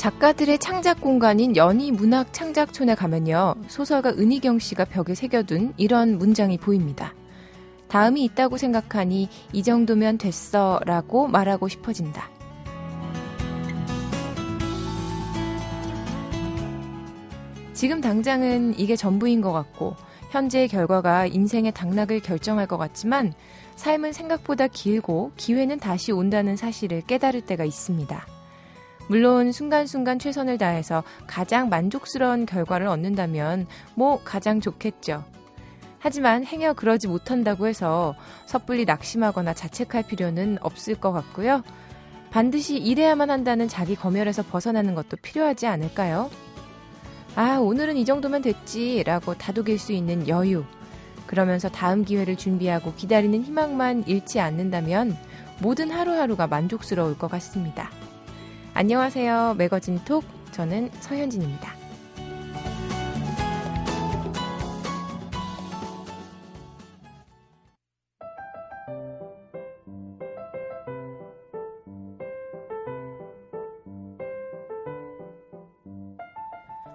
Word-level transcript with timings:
작가들의 0.00 0.58
창작 0.60 1.02
공간인 1.02 1.56
연희 1.56 1.92
문학 1.92 2.32
창작촌에 2.32 2.94
가면요. 2.94 3.54
소설가 3.68 4.08
은희경 4.08 4.58
씨가 4.58 4.86
벽에 4.86 5.14
새겨둔 5.14 5.74
이런 5.76 6.16
문장이 6.16 6.56
보입니다. 6.56 7.12
다음이 7.88 8.24
있다고 8.24 8.56
생각하니 8.56 9.28
이 9.52 9.62
정도면 9.62 10.16
됐어 10.16 10.80
라고 10.86 11.28
말하고 11.28 11.68
싶어진다. 11.68 12.30
지금 17.74 18.00
당장은 18.00 18.78
이게 18.78 18.96
전부인 18.96 19.42
것 19.42 19.52
같고 19.52 19.96
현재의 20.30 20.68
결과가 20.68 21.26
인생의 21.26 21.72
당락을 21.72 22.20
결정할 22.20 22.66
것 22.66 22.78
같지만 22.78 23.34
삶은 23.76 24.14
생각보다 24.14 24.66
길고 24.66 25.32
기회는 25.36 25.78
다시 25.78 26.10
온다는 26.10 26.56
사실을 26.56 27.02
깨달을 27.02 27.42
때가 27.42 27.66
있습니다. 27.66 28.39
물론 29.10 29.50
순간순간 29.50 30.20
최선을 30.20 30.56
다해서 30.56 31.02
가장 31.26 31.68
만족스러운 31.68 32.46
결과를 32.46 32.86
얻는다면 32.86 33.66
뭐 33.96 34.20
가장 34.22 34.60
좋겠죠. 34.60 35.24
하지만 35.98 36.44
행여 36.44 36.74
그러지 36.74 37.08
못한다고 37.08 37.66
해서 37.66 38.14
섣불리 38.46 38.84
낙심하거나 38.84 39.52
자책할 39.52 40.04
필요는 40.04 40.58
없을 40.60 40.94
것 40.94 41.10
같고요. 41.10 41.64
반드시 42.30 42.78
이래야만 42.78 43.30
한다는 43.30 43.66
자기 43.66 43.96
검열에서 43.96 44.44
벗어나는 44.44 44.94
것도 44.94 45.16
필요하지 45.16 45.66
않을까요? 45.66 46.30
아, 47.34 47.56
오늘은 47.56 47.96
이 47.96 48.04
정도면 48.04 48.42
됐지 48.42 49.02
라고 49.02 49.34
다독일 49.34 49.80
수 49.80 49.90
있는 49.90 50.28
여유. 50.28 50.62
그러면서 51.26 51.68
다음 51.68 52.04
기회를 52.04 52.36
준비하고 52.36 52.94
기다리는 52.94 53.42
희망만 53.42 54.04
잃지 54.06 54.38
않는다면 54.38 55.16
모든 55.60 55.90
하루하루가 55.90 56.46
만족스러울 56.46 57.18
것 57.18 57.28
같습니다. 57.28 57.90
안녕하세요. 58.80 59.56
매거진 59.58 59.98
톡. 60.06 60.24
저는 60.52 60.88
서현진입니다. 61.00 61.74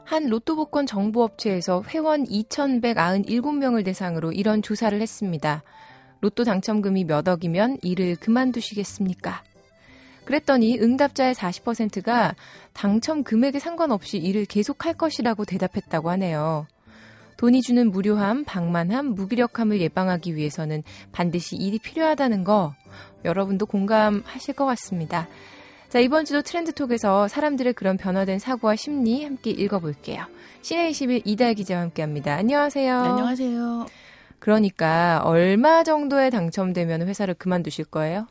한 0.06 0.26
로또 0.28 0.56
복권 0.56 0.88
정보 0.88 1.22
업체에서 1.22 1.84
회원 1.84 2.24
2,197명을 2.24 3.86
대상으로 3.86 4.32
이런 4.32 4.64
조사를 4.64 5.00
했습니다. 5.00 5.62
로또 6.22 6.44
당첨금이 6.44 7.04
몇 7.04 7.28
억이면 7.28 7.78
일을 7.84 8.16
그만두시겠습니까? 8.16 9.44
그랬더니 10.26 10.80
응답자의 10.80 11.34
40%가 11.36 12.36
당첨 12.74 13.24
금액에 13.24 13.60
상관없이 13.60 14.18
일을 14.18 14.46
계속할 14.46 14.96
것이라고 14.96 15.46
대답했다고 15.46 16.10
하네요. 16.12 16.68
돈이 17.38 17.62
주는 17.62 17.92
무료함, 17.92 18.46
방만함, 18.46 19.08
무기력함을 19.14 19.82
예방하기 19.82 20.36
위해서는 20.36 20.84
반드시 21.12 21.56
일이 21.56 21.80
필요하다는 21.80 22.44
거 22.44 22.74
여러분도 23.26 23.66
공감하실 23.66 24.56
것 24.56 24.66
같습니다. 24.66 25.28
자, 25.90 26.00
이번 26.00 26.26
주도 26.26 26.42
트렌드톡에서 26.42 27.28
사람들의 27.28 27.74
그런 27.74 27.98
변화된 27.98 28.40
사고와 28.40 28.76
심리 28.76 29.24
함께 29.24 29.52
읽어볼게요. 29.52 30.26
시내 30.62 30.90
21 30.90 31.22
이달 31.26 31.54
기자와 31.54 31.82
함께 31.82 32.02
합니다. 32.02 32.36
안녕하세요. 32.36 33.02
네, 33.02 33.10
안녕하세요. 33.10 33.86
그러니까 34.40 35.22
얼마 35.24 35.84
정도에 35.84 36.30
당첨되면 36.30 37.08
회사를 37.08 37.34
그만두실 37.36 37.86
거예요? 37.86 38.28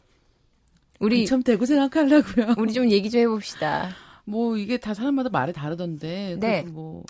우리 1.05 1.19
당첨되고 1.27 1.67
생각하려고요. 1.67 2.55
우리 2.59 2.73
좀 2.73 2.91
얘기 2.91 3.11
좀 3.11 3.21
해봅시다. 3.21 3.91
뭐 4.25 4.57
이게 4.57 4.79
다 4.79 4.95
사람마다 4.95 5.29
말이 5.31 5.53
다르던데 5.53 6.37
네. 6.41 6.63
뭐 6.63 7.05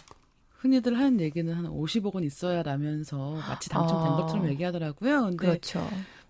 흔히들 0.59 0.99
하는 0.99 1.21
얘기는 1.21 1.53
한 1.53 1.67
50억 1.67 2.15
원 2.15 2.25
있어야라면서 2.25 3.37
마치 3.49 3.69
당첨된 3.69 4.13
아, 4.13 4.17
것처럼 4.17 4.49
얘기하더라고요. 4.49 5.23
근데 5.25 5.37
그렇죠. 5.37 5.87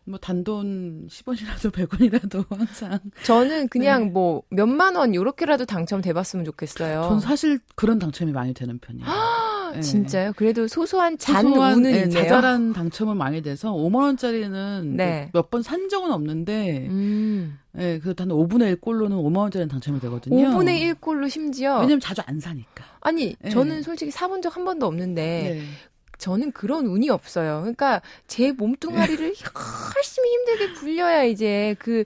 뭐 0.06 0.18
단돈 0.18 1.08
10원이라도 1.08 1.70
100원이라도 1.70 2.44
항상 2.54 2.98
저는 3.22 3.68
그냥 3.68 4.04
네. 4.04 4.10
뭐 4.10 4.42
몇만 4.50 4.96
원 4.96 5.14
요렇게라도 5.14 5.64
당첨돼 5.64 6.12
봤으면 6.12 6.44
좋겠어요. 6.44 7.02
전 7.08 7.20
사실 7.20 7.58
그런 7.74 7.98
당첨이 7.98 8.32
많이 8.32 8.52
되는 8.52 8.78
편이에요. 8.78 9.06
네. 9.74 9.80
진짜요? 9.80 10.32
그래도 10.36 10.66
소소한 10.68 11.18
잔 11.18 11.42
소소한, 11.42 11.74
운은 11.78 11.92
네. 11.92 12.08
자잘한 12.08 12.72
당첨은 12.72 13.16
많이 13.16 13.42
돼서 13.42 13.72
5만 13.72 13.96
원짜리는 14.02 14.96
네. 14.96 15.30
몇번 15.32 15.62
산 15.62 15.88
적은 15.88 16.10
없는데 16.12 16.86
음. 16.88 17.58
네, 17.72 17.98
그래도 17.98 18.22
한 18.24 18.30
5분의 18.30 18.68
1 18.68 18.80
꼴로는 18.80 19.16
5만 19.16 19.36
원짜리 19.38 19.68
당첨이 19.68 20.00
되거든요. 20.00 20.36
5분의 20.36 20.80
1 20.80 20.94
꼴로 20.94 21.28
심지어 21.28 21.74
왜냐면 21.80 22.00
자주 22.00 22.22
안 22.26 22.40
사니까. 22.40 22.84
아니, 23.00 23.34
네. 23.40 23.50
저는 23.50 23.82
솔직히 23.82 24.10
사본 24.10 24.40
적 24.42 24.54
한 24.54 24.64
번도 24.64 24.86
없는데 24.86 25.22
네. 25.22 25.62
저는 26.18 26.52
그런 26.52 26.86
운이 26.86 27.10
없어요. 27.10 27.58
그러니까 27.62 28.00
제 28.28 28.52
몸뚱아리를 28.52 29.34
열심히 29.96 30.30
힘들게 30.30 30.74
굴려야 30.74 31.24
이제 31.24 31.74
그 31.80 32.04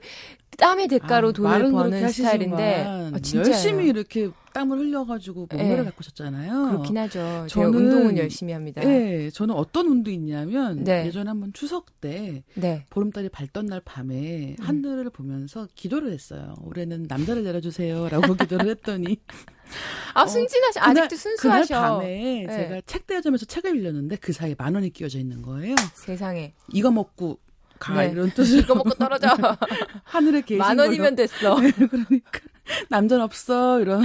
땀의 0.59 0.87
대가로 0.87 1.29
아, 1.29 1.31
돈을 1.31 1.71
버는 1.71 2.09
스타일인데 2.09 2.83
아, 2.85 3.11
열심히 3.35 3.87
이렇게 3.87 4.29
땀을 4.53 4.79
흘려가지고 4.79 5.47
몸매를 5.51 5.77
네. 5.77 5.83
가꾸셨잖아요. 5.85 6.69
그렇긴 6.69 6.97
하죠. 6.97 7.45
저는 7.49 7.73
운동은 7.73 8.17
열심히 8.17 8.53
합니다. 8.53 8.81
네, 8.81 9.29
저는 9.29 9.55
어떤 9.55 9.87
운도 9.87 10.11
있냐면 10.11 10.83
네. 10.83 11.05
예전에 11.05 11.29
한번 11.29 11.53
추석 11.53 12.01
때 12.01 12.43
네. 12.55 12.85
보름달이 12.89 13.29
밝던 13.29 13.67
날 13.67 13.81
밤에 13.83 14.55
음. 14.59 14.65
하늘을 14.65 15.09
보면서 15.11 15.67
기도를 15.75 16.11
했어요. 16.11 16.55
올해는 16.63 17.05
남자를 17.07 17.43
내려주세요라고 17.43 18.33
기도를 18.35 18.69
했더니 18.71 19.17
아, 20.15 20.23
어, 20.23 20.27
순진하시, 20.27 20.79
어, 20.79 20.81
아직도 20.83 21.15
순수하셔. 21.15 21.75
그날 21.75 21.89
밤에 21.89 22.45
네. 22.47 22.53
제가 22.53 22.81
책 22.87 23.05
대여점에서 23.05 23.45
책을 23.45 23.73
빌렸는데 23.73 24.15
그 24.17 24.33
사이에 24.33 24.55
만 24.57 24.73
원이 24.75 24.89
끼워져 24.89 25.19
있는 25.19 25.41
거예요. 25.41 25.75
세상에. 25.93 26.53
이거 26.73 26.89
먹고 26.91 27.39
가 27.79 28.01
네. 28.01 28.11
이런 28.11 28.29
뜻으로. 28.31 28.61
이거 28.61 28.75
먹고 28.75 28.91
떨어져. 28.91 29.27
하늘에 30.03 30.41
계신 30.41 30.57
만 30.57 30.77
원이면 30.77 31.15
걸로. 31.15 31.15
됐어. 31.15 31.59
네, 31.59 31.71
그러니까 31.71 32.39
남자는 32.89 33.23
없어 33.23 33.79
이런. 33.79 34.03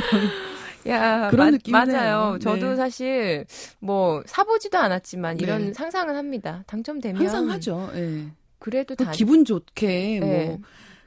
야, 0.86 1.30
그런 1.30 1.52
느낌 1.52 1.72
맞아요. 1.72 2.38
저도 2.40 2.70
네. 2.70 2.76
사실 2.76 3.46
뭐 3.80 4.22
사보지도 4.26 4.78
않았지만 4.78 5.40
이런 5.40 5.66
네. 5.66 5.72
상상은 5.72 6.14
합니다. 6.16 6.62
당첨되면 6.66 7.20
항상 7.20 7.50
하죠. 7.50 7.90
예. 7.94 8.26
그래도 8.58 8.94
다 8.94 9.10
기분 9.10 9.44
좋게 9.44 10.20
뭐 10.20 10.28
네. 10.28 10.60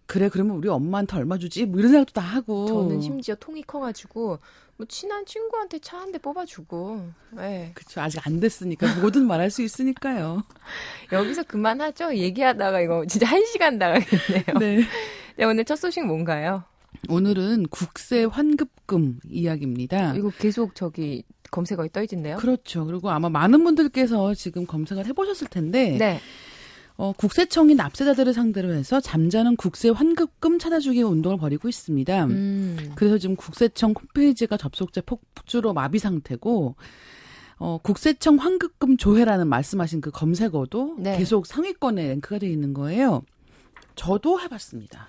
그래 0.07 0.29
그러면 0.29 0.57
우리 0.57 0.69
엄마한테 0.69 1.17
얼마 1.17 1.37
주지? 1.37 1.65
뭐 1.65 1.79
이런 1.79 1.91
생각도 1.91 2.13
다 2.13 2.21
하고. 2.21 2.67
저는 2.67 3.01
심지어 3.01 3.35
통이 3.35 3.63
커가지고 3.63 4.39
뭐 4.77 4.85
친한 4.87 5.25
친구한테 5.25 5.79
차 5.79 5.97
한 5.97 6.11
대 6.11 6.19
뽑아주고. 6.19 7.09
네. 7.31 7.71
그쵸 7.73 7.99
아직 8.01 8.25
안 8.27 8.39
됐으니까 8.39 8.99
뭐든 9.01 9.25
말할 9.25 9.49
수 9.49 9.61
있으니까요. 9.63 10.43
여기서 11.11 11.43
그만하죠. 11.43 12.15
얘기하다가 12.15 12.81
이거 12.81 13.05
진짜 13.07 13.25
한 13.27 13.43
시간 13.45 13.77
나가겠네요. 13.77 14.59
네. 14.59 14.79
네 15.37 15.45
오늘 15.45 15.65
첫 15.65 15.75
소식 15.77 16.05
뭔가요? 16.05 16.63
오늘은 17.09 17.67
국세 17.69 18.23
환급금 18.25 19.19
이야기입니다. 19.29 20.15
이거 20.15 20.29
계속 20.37 20.73
저기 20.75 21.23
검색어에 21.51 21.89
떠 21.93 22.01
있던데요? 22.03 22.37
그렇죠. 22.37 22.85
그리고 22.85 23.09
아마 23.09 23.29
많은 23.29 23.63
분들께서 23.63 24.33
지금 24.33 24.65
검색을 24.65 25.05
해보셨을 25.07 25.47
텐데. 25.47 25.97
네. 25.97 26.19
어, 26.97 27.13
국세청이 27.15 27.75
납세자들을 27.75 28.33
상대로 28.33 28.73
해서 28.73 28.99
잠자는 28.99 29.55
국세 29.55 29.89
환급금 29.89 30.57
찾아주기 30.57 31.03
운동을 31.03 31.37
벌이고 31.37 31.69
있습니다. 31.69 32.25
음. 32.25 32.91
그래서 32.95 33.19
지금 33.19 33.35
국세청 33.35 33.93
홈페이지가 33.99 34.57
접속자 34.57 35.01
폭주로 35.05 35.73
마비 35.73 35.99
상태고 35.99 36.75
어, 37.59 37.79
국세청 37.83 38.37
환급금 38.37 38.97
조회라는 38.97 39.47
말씀하신 39.47 40.01
그 40.01 40.09
검색어도 40.09 40.95
네. 40.97 41.17
계속 41.17 41.45
상위권에 41.45 42.07
랭크가 42.07 42.39
되어 42.39 42.49
있는 42.49 42.73
거예요. 42.73 43.23
저도 43.95 44.39
해봤습니다. 44.41 45.07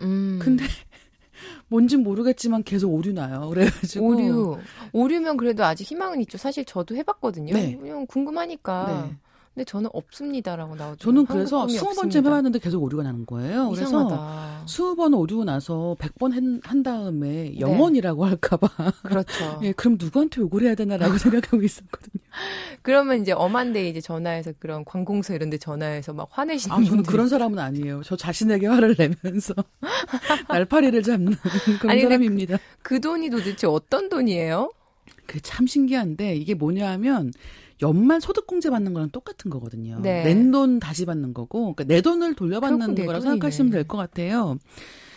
음. 0.00 0.38
근데 0.40 0.64
뭔진 1.68 2.02
모르겠지만 2.02 2.62
계속 2.62 2.92
오류 2.92 3.14
나요. 3.14 3.48
그래가지고 3.48 4.06
오류 4.06 4.58
오류면 4.92 5.38
그래도 5.38 5.64
아직 5.64 5.90
희망은 5.90 6.20
있죠. 6.22 6.36
사실 6.36 6.66
저도 6.66 6.94
해봤거든요. 6.96 7.54
네. 7.54 7.76
그냥 7.76 8.06
궁금하니까. 8.06 9.08
네. 9.08 9.16
근데 9.54 9.66
저는 9.66 9.90
없습니다라고 9.92 10.76
나오죠. 10.76 10.96
저는 10.96 11.26
그래서 11.26 11.68
스무 11.68 11.94
번째 11.94 12.18
해봤는데 12.20 12.58
계속 12.58 12.82
오류가 12.82 13.02
나는 13.02 13.26
거예요. 13.26 13.70
이상하다. 13.72 14.08
그래서 14.08 14.66
스무 14.66 14.96
번 14.96 15.12
오류고 15.12 15.44
나서 15.44 15.94
백 15.98 16.12
번 16.18 16.32
한 16.64 16.82
다음에 16.82 17.58
영원이라고 17.58 18.24
네. 18.24 18.30
할까봐. 18.30 18.92
그렇죠. 19.02 19.60
예, 19.64 19.72
그럼 19.72 19.98
누구한테 20.00 20.40
욕을 20.40 20.62
해야 20.62 20.74
되나라고 20.74 21.16
생각하고 21.18 21.62
있었거든요. 21.62 22.22
그러면 22.80 23.20
이제 23.20 23.32
엄한데 23.32 23.90
이제 23.90 24.00
전화해서 24.00 24.52
그런 24.58 24.86
관공서 24.86 25.34
이런데 25.34 25.58
전화해서 25.58 26.14
막 26.14 26.28
화내시는 26.30 26.74
아, 26.74 26.82
저는 26.82 27.02
그런 27.02 27.28
사람은 27.28 27.58
아니에요. 27.58 28.00
저 28.04 28.16
자신에게 28.16 28.66
화를 28.66 28.96
내면서 28.96 29.52
날파리를 30.48 31.02
잡는 31.02 31.34
그런 31.80 31.90
아니, 31.90 32.00
사람입니다. 32.02 32.56
그, 32.82 32.94
그 32.94 33.00
돈이 33.00 33.28
도대체 33.28 33.66
어떤 33.66 34.08
돈이에요? 34.08 34.72
그게 35.26 35.40
참 35.40 35.66
신기한데 35.66 36.36
이게 36.36 36.54
뭐냐 36.54 36.90
하면 36.92 37.32
연말 37.82 38.20
소득공제 38.20 38.70
받는 38.70 38.94
거랑 38.94 39.10
똑같은 39.10 39.50
거거든요. 39.50 39.98
네. 40.00 40.24
낸돈 40.24 40.80
다시 40.80 41.04
받는 41.04 41.34
거고, 41.34 41.74
그러니까 41.74 41.84
내 41.84 42.00
돈을 42.00 42.34
돌려받는 42.34 42.94
거라고 42.94 43.20
생각하시면 43.22 43.70
될 43.70 43.84
것 43.84 43.98
같아요. 43.98 44.56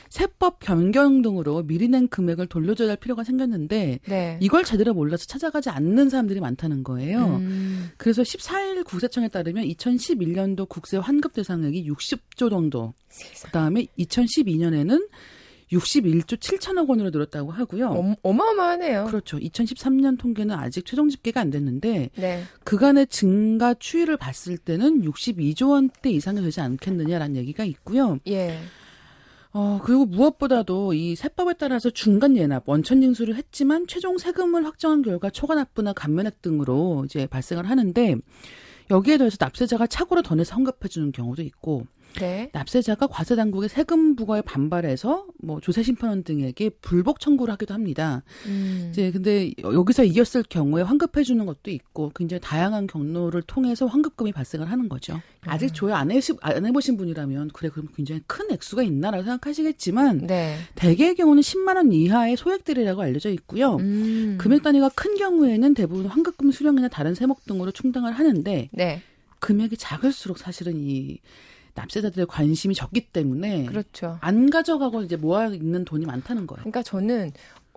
세법 0.10 0.60
변경 0.60 1.22
등으로 1.22 1.64
미리 1.64 1.88
낸 1.90 2.08
금액을 2.08 2.48
돌려줘야 2.48 2.90
할 2.90 2.96
필요가 2.96 3.24
생겼는데 3.24 4.00
네. 4.08 4.38
이걸 4.40 4.64
제대로 4.64 4.94
몰라서 4.94 5.26
찾아가지 5.26 5.70
않는 5.70 6.10
사람들이 6.10 6.40
많다는 6.40 6.84
거예요. 6.84 7.38
음. 7.42 7.90
그래서 7.98 8.22
14일 8.22 8.86
국세청에 8.86 9.28
따르면 9.28 9.66
2011년도 9.66 10.70
국세 10.70 10.98
환급 10.98 11.34
대상액이 11.34 11.90
60조 11.92 12.50
정도. 12.50 12.94
그다음에 13.46 13.88
2012년에는 14.00 15.08
61조 15.72 16.38
7천억 16.38 16.90
원으로 16.90 17.10
늘었다고 17.10 17.52
하고요. 17.52 18.16
어, 18.22 18.34
마어마하네요 18.34 19.06
그렇죠. 19.06 19.38
2013년 19.38 20.18
통계는 20.20 20.56
아직 20.56 20.86
최종 20.86 21.10
집계가 21.10 21.42
안 21.42 21.50
됐는데 21.50 22.10
네. 22.16 22.44
그간의 22.64 23.08
증가 23.08 23.74
추이를 23.74 24.18
봤을 24.18 24.58
때는 24.58 25.02
62조 25.02 25.72
원대 25.72 26.10
이상이 26.10 26.42
되지 26.42 26.62
않겠느냐라는 26.62 27.36
얘기가 27.36 27.64
있고요. 27.66 28.20
예. 28.28 28.60
어, 29.58 29.80
그리고 29.82 30.06
무엇보다도 30.06 30.94
이 30.94 31.16
세법에 31.16 31.54
따라서 31.54 31.90
중간 31.90 32.36
예납, 32.36 32.68
원천 32.68 33.00
징수를 33.00 33.36
했지만 33.36 33.88
최종 33.88 34.18
세금을 34.18 34.66
확정한 34.66 35.02
결과 35.02 35.30
초과 35.30 35.56
납부나 35.56 35.94
감면액 35.94 36.42
등으로 36.42 37.04
이제 37.06 37.26
발생을 37.26 37.70
하는데 37.70 38.18
여기에 38.92 39.18
더해서 39.18 39.38
납세자가 39.40 39.88
착오로 39.88 40.24
더 40.24 40.36
내서 40.36 40.56
환급해 40.56 40.90
주는 40.90 41.14
경우도 41.14 41.42
있고 41.42 41.88
네. 42.20 42.50
납세자가 42.54 43.08
과세 43.08 43.36
당국의 43.36 43.70
세금 43.70 44.16
부과에 44.16 44.42
반발해서 44.42 45.28
뭐 45.42 45.60
조세 45.60 45.84
심판원 45.84 46.24
등에게 46.24 46.70
불복 46.70 47.20
청구를 47.20 47.52
하기도 47.54 47.74
합니다. 47.74 48.24
음. 48.46 48.88
이제 48.92 49.12
근데 49.12 49.52
여기서 49.62 50.04
이겼을 50.04 50.44
경우에 50.44 50.82
환급해 50.82 51.24
주는 51.24 51.46
것도 51.46 51.72
있고 51.72 52.12
굉장히 52.16 52.42
다양한 52.42 52.88
경로를 52.88 53.42
통해서 53.44 53.86
환급금이 53.86 54.32
발생을 54.32 54.70
하는 54.70 54.90
거죠. 54.90 55.22
아직 55.42 55.68
음. 55.68 55.74
조회 55.74 55.94
안, 55.94 56.12
해, 56.12 56.20
안 56.42 56.66
해보신 56.66 56.98
분이라면 56.98 57.50
그래 57.54 57.70
그럼 57.70 57.88
굉장히 57.96 58.22
큰 58.28 58.52
액수가 58.52 58.84
있나라고 58.84 59.24
생각하시겠지만 59.24 60.28
네. 60.28 60.58
대개의 60.76 61.16
경우는 61.16 61.42
10만 61.42 61.76
원 61.76 61.92
이하의 61.92 62.38
소액들이라고 62.38 63.02
알려져 63.02 63.30
있고요. 63.32 63.76
음. 63.76 64.38
금액 64.40 64.64
단위가 64.64 64.90
큰 64.96 65.16
경우에는 65.16 65.74
대부분 65.74 66.08
환급금 66.08 66.52
수령이나 66.52 66.88
다른 66.88 67.14
세목 67.14 67.46
등으로 67.46 67.72
충당을 67.72 68.12
하는데 68.14 68.70
네. 68.72 69.02
금액이 69.40 69.78
작을수록 69.78 70.40
사실은 70.40 70.74
이 70.78 71.20
납세자들의 71.76 72.26
관심이 72.28 72.74
적기 72.74 73.02
때문에 73.02 73.66
그렇죠. 73.66 74.18
안 74.22 74.50
가져가고 74.50 75.04
이제 75.04 75.16
모아 75.16 75.48
있는 75.48 75.86
돈이 75.86 76.06
많다는 76.06 76.48
거예요. 76.48 76.62
그러니까 76.62 76.82
저는 76.82 77.32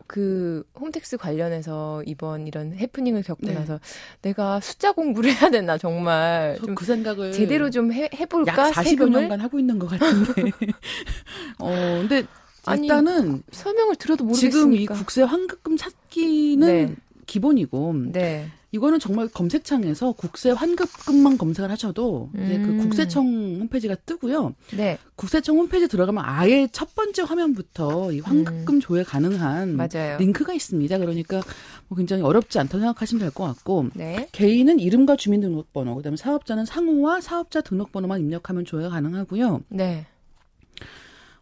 그 0.06 0.65
홈택스 0.81 1.19
관련해서 1.19 2.03
이번 2.06 2.47
이런 2.47 2.73
해프닝을 2.73 3.23
겪고 3.23 3.47
네. 3.49 3.55
나서 3.55 3.79
내가 4.23 4.59
숫자 4.61 4.93
공부를 4.93 5.35
해야 5.35 5.50
되나 5.50 5.77
정말 5.77 6.59
그 6.75 6.85
생각을 6.85 7.33
제대로 7.33 7.69
좀 7.69 7.93
해, 7.93 8.09
해볼까 8.15 8.69
약 8.69 8.73
40여 8.73 9.11
년간 9.11 9.41
하고 9.41 9.59
있는 9.59 9.79
것 9.79 9.89
같은데 9.89 10.33
어 11.61 11.69
근데 12.01 12.25
일단은 12.71 13.29
아니, 13.31 13.43
설명을 13.51 13.97
들어도 13.97 14.25
모르겠으니까 14.25 14.51
지금 14.51 14.75
이 14.75 14.87
국세 14.87 15.23
환급금 15.23 15.77
찾기는 15.77 16.67
네. 16.67 16.94
기본이고 17.29 17.95
네. 18.13 18.49
이거는 18.73 18.99
정말 18.99 19.29
검색창에서 19.29 20.13
국세 20.13 20.51
환급금만 20.51 21.39
검색을 21.39 21.71
하셔도 21.71 22.31
음. 22.35 22.45
이제 22.45 22.59
그 22.59 22.69
음. 22.69 22.79
국세청 22.79 23.25
홈페이지가 23.61 23.95
뜨고요. 24.05 24.55
네. 24.77 24.99
국세청 25.17 25.57
홈페이지 25.57 25.89
들어가면 25.89 26.23
아예 26.27 26.69
첫 26.71 26.95
번째 26.95 27.23
화면부터 27.23 28.13
이 28.13 28.21
환급금 28.21 28.75
음. 28.75 28.81
조회 28.81 29.03
가능한 29.05 29.77
맞아요. 29.77 30.19
링크가 30.19 30.53
있습니다. 30.53 30.99
그러니까 30.99 31.41
뭐 31.87 31.97
굉장히 31.97 32.23
어렵지 32.25 32.59
않다고 32.59 32.81
생각하시면 32.81 33.21
될 33.21 33.31
것 33.31 33.45
같고 33.45 33.87
네. 33.95 34.29
개인은 34.33 34.81
이름과 34.81 35.17
주민등록번호, 35.17 35.95
그다음에 35.95 36.17
사업자는 36.17 36.67
상호와 36.67 37.21
사업자 37.23 37.61
등록번호만 37.63 38.21
입력하면 38.21 38.65
조회가 38.67 38.91
가능하고요. 38.91 39.63
네. 39.71 40.07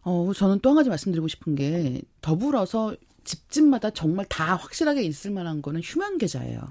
어, 0.03 0.31
저는 0.33 0.59
또 0.61 0.69
한 0.69 0.77
가지 0.77 0.87
말씀드리고 0.89 1.27
싶은 1.27 1.55
게 1.55 2.01
더불어서 2.21 2.95
집집마다 3.27 3.89
정말 3.91 4.25
다 4.25 4.55
확실하게 4.55 5.03
있을 5.03 5.31
만한 5.31 5.61
거는 5.61 5.81
휴면 5.83 6.17
계좌예요. 6.17 6.61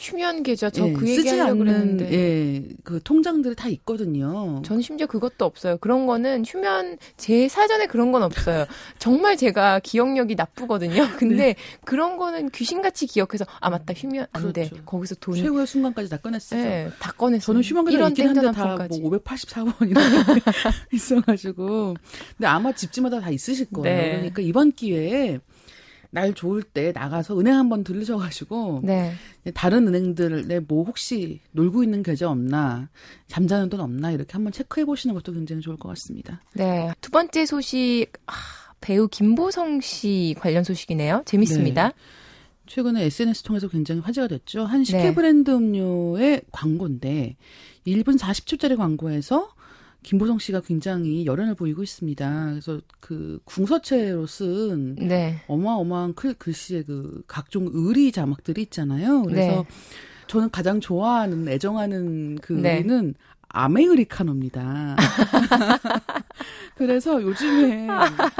휴면 0.00 0.42
계좌 0.42 0.70
저그 0.70 1.06
예, 1.06 1.16
얘기 1.16 1.28
하려고 1.28 1.58
그랬는데 1.58 2.12
예, 2.12 2.64
그 2.84 3.00
통장들이 3.02 3.54
다 3.54 3.68
있거든요. 3.68 4.62
저는 4.64 4.80
심지어 4.80 5.06
그것도 5.06 5.44
없어요. 5.44 5.76
그런 5.76 6.06
거는 6.06 6.44
휴면 6.46 6.96
제 7.18 7.48
사전에 7.48 7.86
그런 7.86 8.10
건 8.10 8.22
없어요. 8.22 8.64
정말 8.98 9.36
제가 9.36 9.80
기억력이 9.80 10.36
나쁘거든요. 10.36 11.06
근데 11.18 11.36
네. 11.36 11.54
그런 11.84 12.16
거는 12.16 12.48
귀신같이 12.48 13.06
기억해서 13.06 13.44
아 13.60 13.68
맞다 13.68 13.92
휴면 13.92 14.26
안돼 14.32 14.68
그렇죠. 14.70 14.84
거기서 14.86 15.16
돈 15.16 15.34
최고의 15.34 15.66
순간까지 15.66 16.08
다 16.08 16.16
꺼냈어요. 16.16 16.62
네, 16.62 16.90
다 16.98 17.12
꺼냈어요. 17.12 17.44
저는 17.44 17.62
휴면 17.62 17.84
계좌 17.84 18.08
있긴 18.08 18.28
한데 18.28 18.52
다뭐 18.52 18.78
584원 18.78 19.90
이런 19.90 20.02
있어가지고 20.94 21.94
근데 22.38 22.46
아마 22.46 22.72
집집마다 22.72 23.20
다 23.20 23.28
있으실 23.28 23.66
거예요. 23.70 24.02
네. 24.02 24.10
그러니까 24.12 24.40
이번 24.40 24.72
기회에 24.72 25.40
날 26.10 26.34
좋을 26.34 26.62
때 26.62 26.92
나가서 26.92 27.38
은행 27.38 27.54
한번 27.54 27.84
들르셔가지고 27.84 28.80
네. 28.82 29.12
다른 29.54 29.86
은행들 29.86 30.64
뭐 30.66 30.84
혹시 30.84 31.40
놀고 31.52 31.84
있는 31.84 32.02
계좌 32.02 32.28
없나 32.28 32.88
잠자는 33.28 33.68
돈 33.68 33.80
없나 33.80 34.10
이렇게 34.10 34.32
한번 34.32 34.52
체크해 34.52 34.84
보시는 34.84 35.14
것도 35.14 35.32
굉장히 35.32 35.62
좋을 35.62 35.76
것 35.76 35.88
같습니다. 35.90 36.40
네. 36.54 36.92
두 37.00 37.10
번째 37.10 37.46
소식 37.46 38.06
아, 38.26 38.32
배우 38.80 39.06
김보성 39.08 39.80
씨 39.80 40.34
관련 40.38 40.64
소식이네요. 40.64 41.22
재밌습니다. 41.26 41.88
네. 41.88 41.94
최근에 42.66 43.04
SNS 43.04 43.42
통해서 43.42 43.68
굉장히 43.68 44.00
화제가 44.00 44.28
됐죠. 44.28 44.64
한 44.64 44.84
식혜 44.84 45.02
네. 45.02 45.14
브랜드 45.14 45.50
음료의 45.50 46.42
광고인데 46.52 47.36
1분 47.86 48.18
40초짜리 48.18 48.76
광고에서 48.76 49.52
김보성 50.02 50.38
씨가 50.38 50.60
굉장히 50.60 51.26
열연을 51.26 51.54
보이고 51.54 51.82
있습니다. 51.82 52.46
그래서 52.50 52.80
그 53.00 53.40
궁서체로 53.44 54.26
쓴 54.26 54.94
네. 54.96 55.42
어마어마한 55.46 56.14
글, 56.14 56.34
글씨의 56.34 56.84
그 56.84 57.22
각종 57.26 57.68
의리 57.72 58.12
자막들이 58.12 58.62
있잖아요. 58.62 59.22
그래서 59.22 59.52
네. 59.52 59.64
저는 60.26 60.50
가장 60.50 60.80
좋아하는 60.80 61.48
애정하는 61.48 62.38
그 62.40 62.52
네. 62.52 62.76
의리는 62.76 63.14
아메리카노입니다. 63.52 64.96
그래서 66.76 67.20
요즘에 67.20 67.88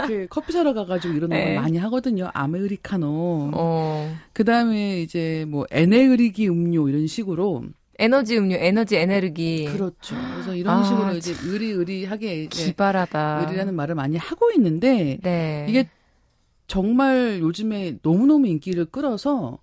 그 0.06 0.26
커피 0.30 0.52
사러 0.52 0.72
가가지고 0.72 1.14
이런 1.14 1.30
네. 1.30 1.44
걸 1.44 1.54
많이 1.56 1.78
하거든요. 1.78 2.30
아메리카노. 2.32 3.50
어. 3.54 4.16
그 4.32 4.44
다음에 4.44 5.02
이제 5.02 5.44
뭐 5.48 5.66
에네으리기 5.70 6.48
음료 6.48 6.88
이런 6.88 7.06
식으로 7.06 7.64
에너지 8.00 8.36
음료, 8.38 8.56
에너지 8.56 8.96
에너르기. 8.96 9.66
그렇죠. 9.66 10.16
그래서 10.32 10.54
이런 10.54 10.78
아, 10.78 10.82
식으로 10.84 11.14
이제 11.14 11.34
의리의리하게 11.44 12.46
기발하다. 12.46 13.42
의리라는 13.42 13.74
말을 13.74 13.94
많이 13.94 14.16
하고 14.16 14.50
있는데 14.52 15.18
네. 15.22 15.66
이게 15.68 15.88
정말 16.66 17.40
요즘에 17.40 17.98
너무너무 18.02 18.46
인기를 18.46 18.86
끌어서 18.86 19.58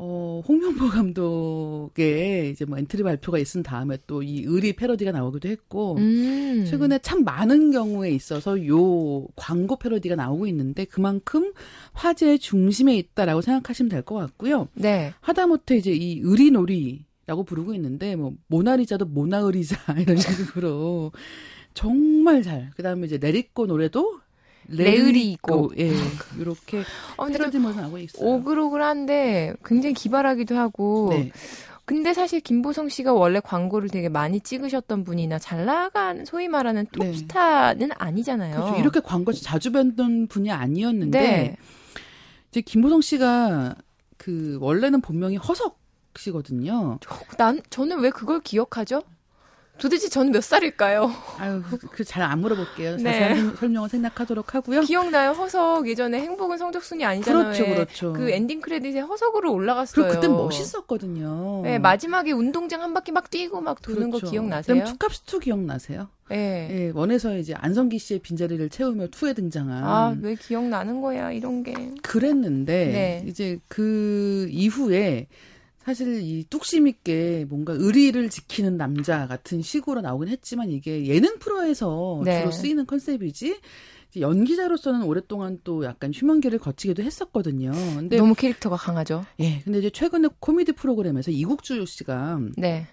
어, 0.00 0.42
홍명보 0.46 0.86
감독의 0.90 2.50
이제 2.52 2.64
뭐 2.64 2.78
엔트리 2.78 3.02
발표가 3.02 3.38
있은 3.38 3.64
다음에 3.64 3.98
또 4.06 4.22
이 4.22 4.44
의리 4.46 4.72
패러디가 4.74 5.10
나오기도 5.10 5.48
했고, 5.48 5.96
음. 5.96 6.64
최근에 6.68 7.00
참 7.00 7.24
많은 7.24 7.72
경우에 7.72 8.10
있어서 8.10 8.64
요 8.68 9.26
광고 9.34 9.76
패러디가 9.76 10.14
나오고 10.14 10.46
있는데 10.46 10.84
그만큼 10.84 11.52
화제의 11.94 12.38
중심에 12.38 12.96
있다라고 12.96 13.40
생각하시면 13.40 13.88
될 13.88 14.02
것 14.02 14.14
같고요. 14.14 14.68
네. 14.74 15.12
하다못해 15.20 15.76
이제 15.78 15.90
이 15.92 16.20
의리 16.22 16.52
놀이 16.52 17.04
라고 17.28 17.44
부르고 17.44 17.74
있는데 17.74 18.16
뭐 18.16 18.32
모나리자도 18.46 19.04
모나의리자 19.04 19.76
이런 20.00 20.16
식으로 20.16 21.12
정말 21.74 22.42
잘. 22.42 22.70
그다음에 22.74 23.06
이제 23.06 23.18
내리꼬 23.18 23.66
노래도 23.66 24.18
레을이 24.68 25.32
있고 25.32 25.70
예 25.78 25.92
이렇게 26.38 26.84
어, 27.18 27.28
트렌드머서 27.28 27.82
나오고 27.82 27.98
있어요. 27.98 28.26
오글오글한데 28.26 29.56
굉장히 29.62 29.94
기발하기도 29.94 30.56
하고. 30.56 31.08
네. 31.10 31.30
근데 31.84 32.14
사실 32.14 32.40
김보성 32.40 32.88
씨가 32.88 33.12
원래 33.12 33.40
광고를 33.40 33.90
되게 33.90 34.08
많이 34.08 34.40
찍으셨던 34.40 35.04
분이나 35.04 35.38
잘 35.38 35.66
나간 35.66 36.24
소위 36.24 36.48
말하는 36.48 36.86
네. 36.98 37.10
톱스타는 37.12 37.88
네. 37.88 37.94
아니잖아요. 37.98 38.56
그렇죠. 38.56 38.80
이렇게 38.80 39.00
광고 39.00 39.34
자주 39.34 39.70
뵀던 39.70 40.30
분이 40.30 40.50
아니었는데 40.50 41.20
네. 41.20 41.56
이제 42.50 42.62
김보성 42.62 43.02
씨가 43.02 43.74
그 44.16 44.56
원래는 44.62 45.02
본명이 45.02 45.36
허석 45.36 45.78
씨거든요. 46.16 46.98
난 47.36 47.60
저는 47.70 48.00
왜 48.00 48.10
그걸 48.10 48.40
기억하죠? 48.40 49.02
도대체 49.78 50.08
저는 50.08 50.32
몇 50.32 50.42
살일까요? 50.42 51.08
아유, 51.38 51.62
그 51.92 52.04
잘 52.04 52.24
안 52.24 52.40
물어볼게요. 52.40 52.96
네. 52.96 53.02
자세한 53.04 53.56
설명을 53.58 53.88
생략하도록 53.88 54.52
하고요. 54.52 54.80
기억나요? 54.80 55.30
허석 55.30 55.86
예전에 55.86 56.20
행복은 56.20 56.58
성적순이 56.58 57.04
아니잖아요. 57.04 57.44
그렇죠, 57.44 57.64
그렇죠. 57.64 58.12
그 58.12 58.28
엔딩 58.28 58.60
크레딧에 58.60 58.98
허석으로 58.98 59.52
올라갔어요. 59.52 59.94
그리고 60.04 60.20
그때 60.20 60.26
멋있었거든요. 60.26 61.60
네, 61.62 61.78
마지막에 61.78 62.32
운동장 62.32 62.82
한 62.82 62.92
바퀴 62.92 63.12
막 63.12 63.30
뛰고 63.30 63.60
막 63.60 63.80
도는 63.80 64.10
그렇죠. 64.10 64.26
거 64.26 64.30
기억나세요? 64.32 64.74
그럼 64.82 64.88
투캅스 64.98 65.27
two 65.27 65.38
기억나세요? 65.38 66.08
네. 66.28 66.68
예, 66.72 66.92
one에서 66.92 67.38
이제 67.38 67.54
안성기 67.54 68.00
씨의 68.00 68.18
빈자리를 68.18 68.68
채우며 68.70 69.06
two에 69.12 69.32
등장한. 69.32 69.84
아, 69.84 70.16
왜 70.20 70.34
기억나는 70.34 71.00
거야, 71.00 71.30
이런 71.30 71.62
게. 71.62 71.94
그랬는데, 72.02 72.86
네. 72.86 73.24
이제 73.28 73.60
그 73.68 74.48
이후에 74.50 75.28
사실 75.88 76.20
이 76.20 76.44
뚝심 76.50 76.86
있게 76.86 77.46
뭔가 77.48 77.72
의리를 77.72 78.28
지키는 78.28 78.76
남자 78.76 79.26
같은 79.26 79.62
식으로 79.62 80.02
나오긴 80.02 80.28
했지만 80.28 80.68
이게 80.68 81.06
예능 81.06 81.38
프로에서 81.38 82.20
네. 82.26 82.40
주로 82.40 82.50
쓰이는 82.50 82.84
컨셉이지 82.84 83.58
연기자로서는 84.20 85.04
오랫동안 85.04 85.58
또 85.64 85.86
약간 85.86 86.12
휴먼기를 86.12 86.58
거치기도 86.58 87.02
했었거든요. 87.02 87.72
근데 87.96 88.18
너무 88.18 88.34
캐릭터가 88.34 88.76
강하죠. 88.76 89.24
예. 89.40 89.60
근데 89.60 89.78
이제 89.78 89.88
최근에 89.88 90.28
코미디 90.40 90.72
프로그램에서 90.72 91.30
이국주 91.30 91.86
씨가 91.86 92.38
네. 92.58 92.86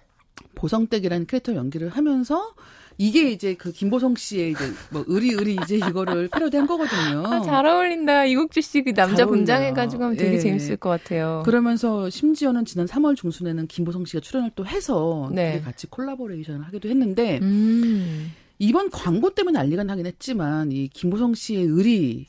보성댁이라는 0.56 1.28
캐릭터 1.28 1.54
연기를 1.54 1.90
하면서 1.90 2.56
이게 2.98 3.30
이제 3.32 3.56
그 3.56 3.72
김보성 3.72 4.16
씨의 4.16 4.52
이제 4.52 4.64
뭐 4.90 5.04
의리 5.08 5.32
의리 5.34 5.58
이제 5.64 5.76
이거를 5.76 6.30
패러디한 6.30 6.66
거거든요. 6.68 7.24
아, 7.26 7.42
잘 7.42 7.66
어울린다. 7.66 8.26
이국주 8.26 8.62
씨 8.62 8.82
그 8.84 8.94
남자 8.94 9.26
분장해가지고 9.26 10.04
하면 10.04 10.18
되게 10.18 10.36
예. 10.36 10.40
재밌을 10.40 10.78
것 10.78 10.90
같아요. 10.90 11.42
그러면서 11.46 12.10
심지어는 12.10 12.66
지난 12.66 12.86
3월 12.86 13.16
중순에는 13.16 13.68
김보성 13.68 14.06
씨가 14.06 14.20
출연을 14.22 14.52
또 14.56 14.66
해서 14.66 15.30
네. 15.34 15.62
같이 15.62 15.88
콜라보레이션을 15.88 16.66
하기도 16.68 16.88
했는데 16.90 17.40
음. 17.42 18.32
이번 18.60 18.90
광고 18.90 19.32
때문에 19.32 19.58
난리가 19.60 19.84
나긴 19.84 20.06
했지만 20.06 20.72
이 20.72 20.88
김보성 20.88 21.34
씨의 21.34 21.64
의리 21.64 22.28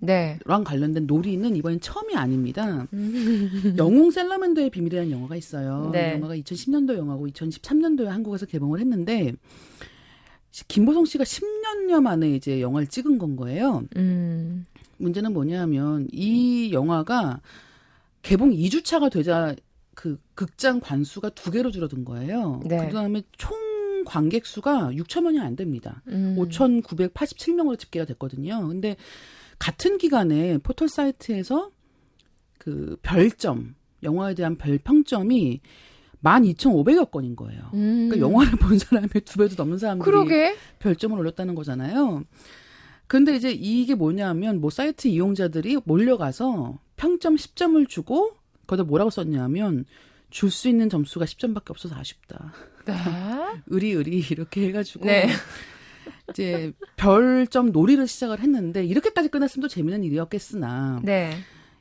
네. 0.00 0.38
랑 0.44 0.62
관련된 0.62 1.06
놀이는 1.06 1.56
이번엔 1.56 1.80
처음이 1.80 2.14
아닙니다. 2.16 2.86
음. 2.92 3.74
영웅 3.76 4.10
셀러맨더의 4.10 4.70
비밀이라는 4.70 5.10
영화가 5.10 5.34
있어요. 5.36 5.90
네. 5.92 6.14
영화가 6.14 6.36
2010년도 6.36 6.96
영화고 6.96 7.26
2013년도에 7.28 8.04
한국에서 8.04 8.46
개봉을 8.46 8.78
했는데 8.80 9.34
김보성 10.68 11.04
씨가 11.04 11.24
10년여 11.24 12.02
만에 12.02 12.30
이제 12.30 12.60
영화를 12.60 12.86
찍은 12.86 13.18
건 13.18 13.36
거예요. 13.36 13.84
음. 13.96 14.66
문제는 14.96 15.32
뭐냐면 15.32 16.08
이 16.12 16.72
영화가 16.72 17.40
개봉 18.22 18.50
2주차가 18.50 19.10
되자 19.10 19.54
그 19.94 20.18
극장 20.34 20.80
관수가 20.80 21.30
두 21.30 21.50
개로 21.50 21.70
줄어든 21.70 22.04
거예요. 22.04 22.60
네. 22.64 22.86
그다음에 22.86 23.22
총 23.36 24.04
관객 24.04 24.46
수가 24.46 24.90
6천만이 24.92 25.40
안 25.40 25.56
됩니다. 25.56 26.02
음. 26.08 26.36
5,987명으로 26.38 27.78
집계가 27.78 28.06
됐거든요. 28.06 28.66
근데 28.66 28.96
같은 29.58 29.98
기간에 29.98 30.58
포털 30.58 30.88
사이트에서 30.88 31.70
그 32.58 32.96
별점, 33.02 33.74
영화에 34.02 34.34
대한 34.34 34.56
별평점이 34.56 35.60
12,500여 36.22 37.10
건인 37.10 37.36
거예요. 37.36 37.70
음. 37.74 38.08
그러니까 38.10 38.18
영화를 38.28 38.52
본 38.58 38.78
사람의 38.78 39.08
두 39.24 39.38
배도 39.38 39.54
넘는 39.56 39.78
사람들이 39.78 40.04
그러게. 40.04 40.56
별점을 40.78 41.18
올렸다는 41.18 41.54
거잖아요. 41.54 42.24
근데 43.06 43.34
이제 43.36 43.50
이게 43.50 43.94
뭐냐면 43.94 44.60
뭐 44.60 44.70
사이트 44.70 45.08
이용자들이 45.08 45.78
몰려가서 45.84 46.78
평점 46.96 47.36
10점을 47.36 47.88
주고 47.88 48.32
거기다 48.66 48.84
뭐라고 48.84 49.10
썼냐면 49.10 49.84
줄 50.30 50.50
수 50.50 50.68
있는 50.68 50.90
점수가 50.90 51.24
10점밖에 51.24 51.70
없어서 51.70 51.94
아쉽다. 51.94 52.52
아? 52.88 53.54
의리 53.68 53.92
의리 53.92 54.18
이렇게 54.30 54.66
해가지고 54.68 55.06
네. 55.06 55.28
이제 56.30 56.72
별점 56.96 57.72
놀이를 57.72 58.06
시작을 58.06 58.40
했는데 58.40 58.84
이렇게까지 58.84 59.28
끝났으면 59.28 59.62
또 59.62 59.68
재미있는 59.68 60.04
일이었겠으나 60.04 61.00
네. 61.02 61.32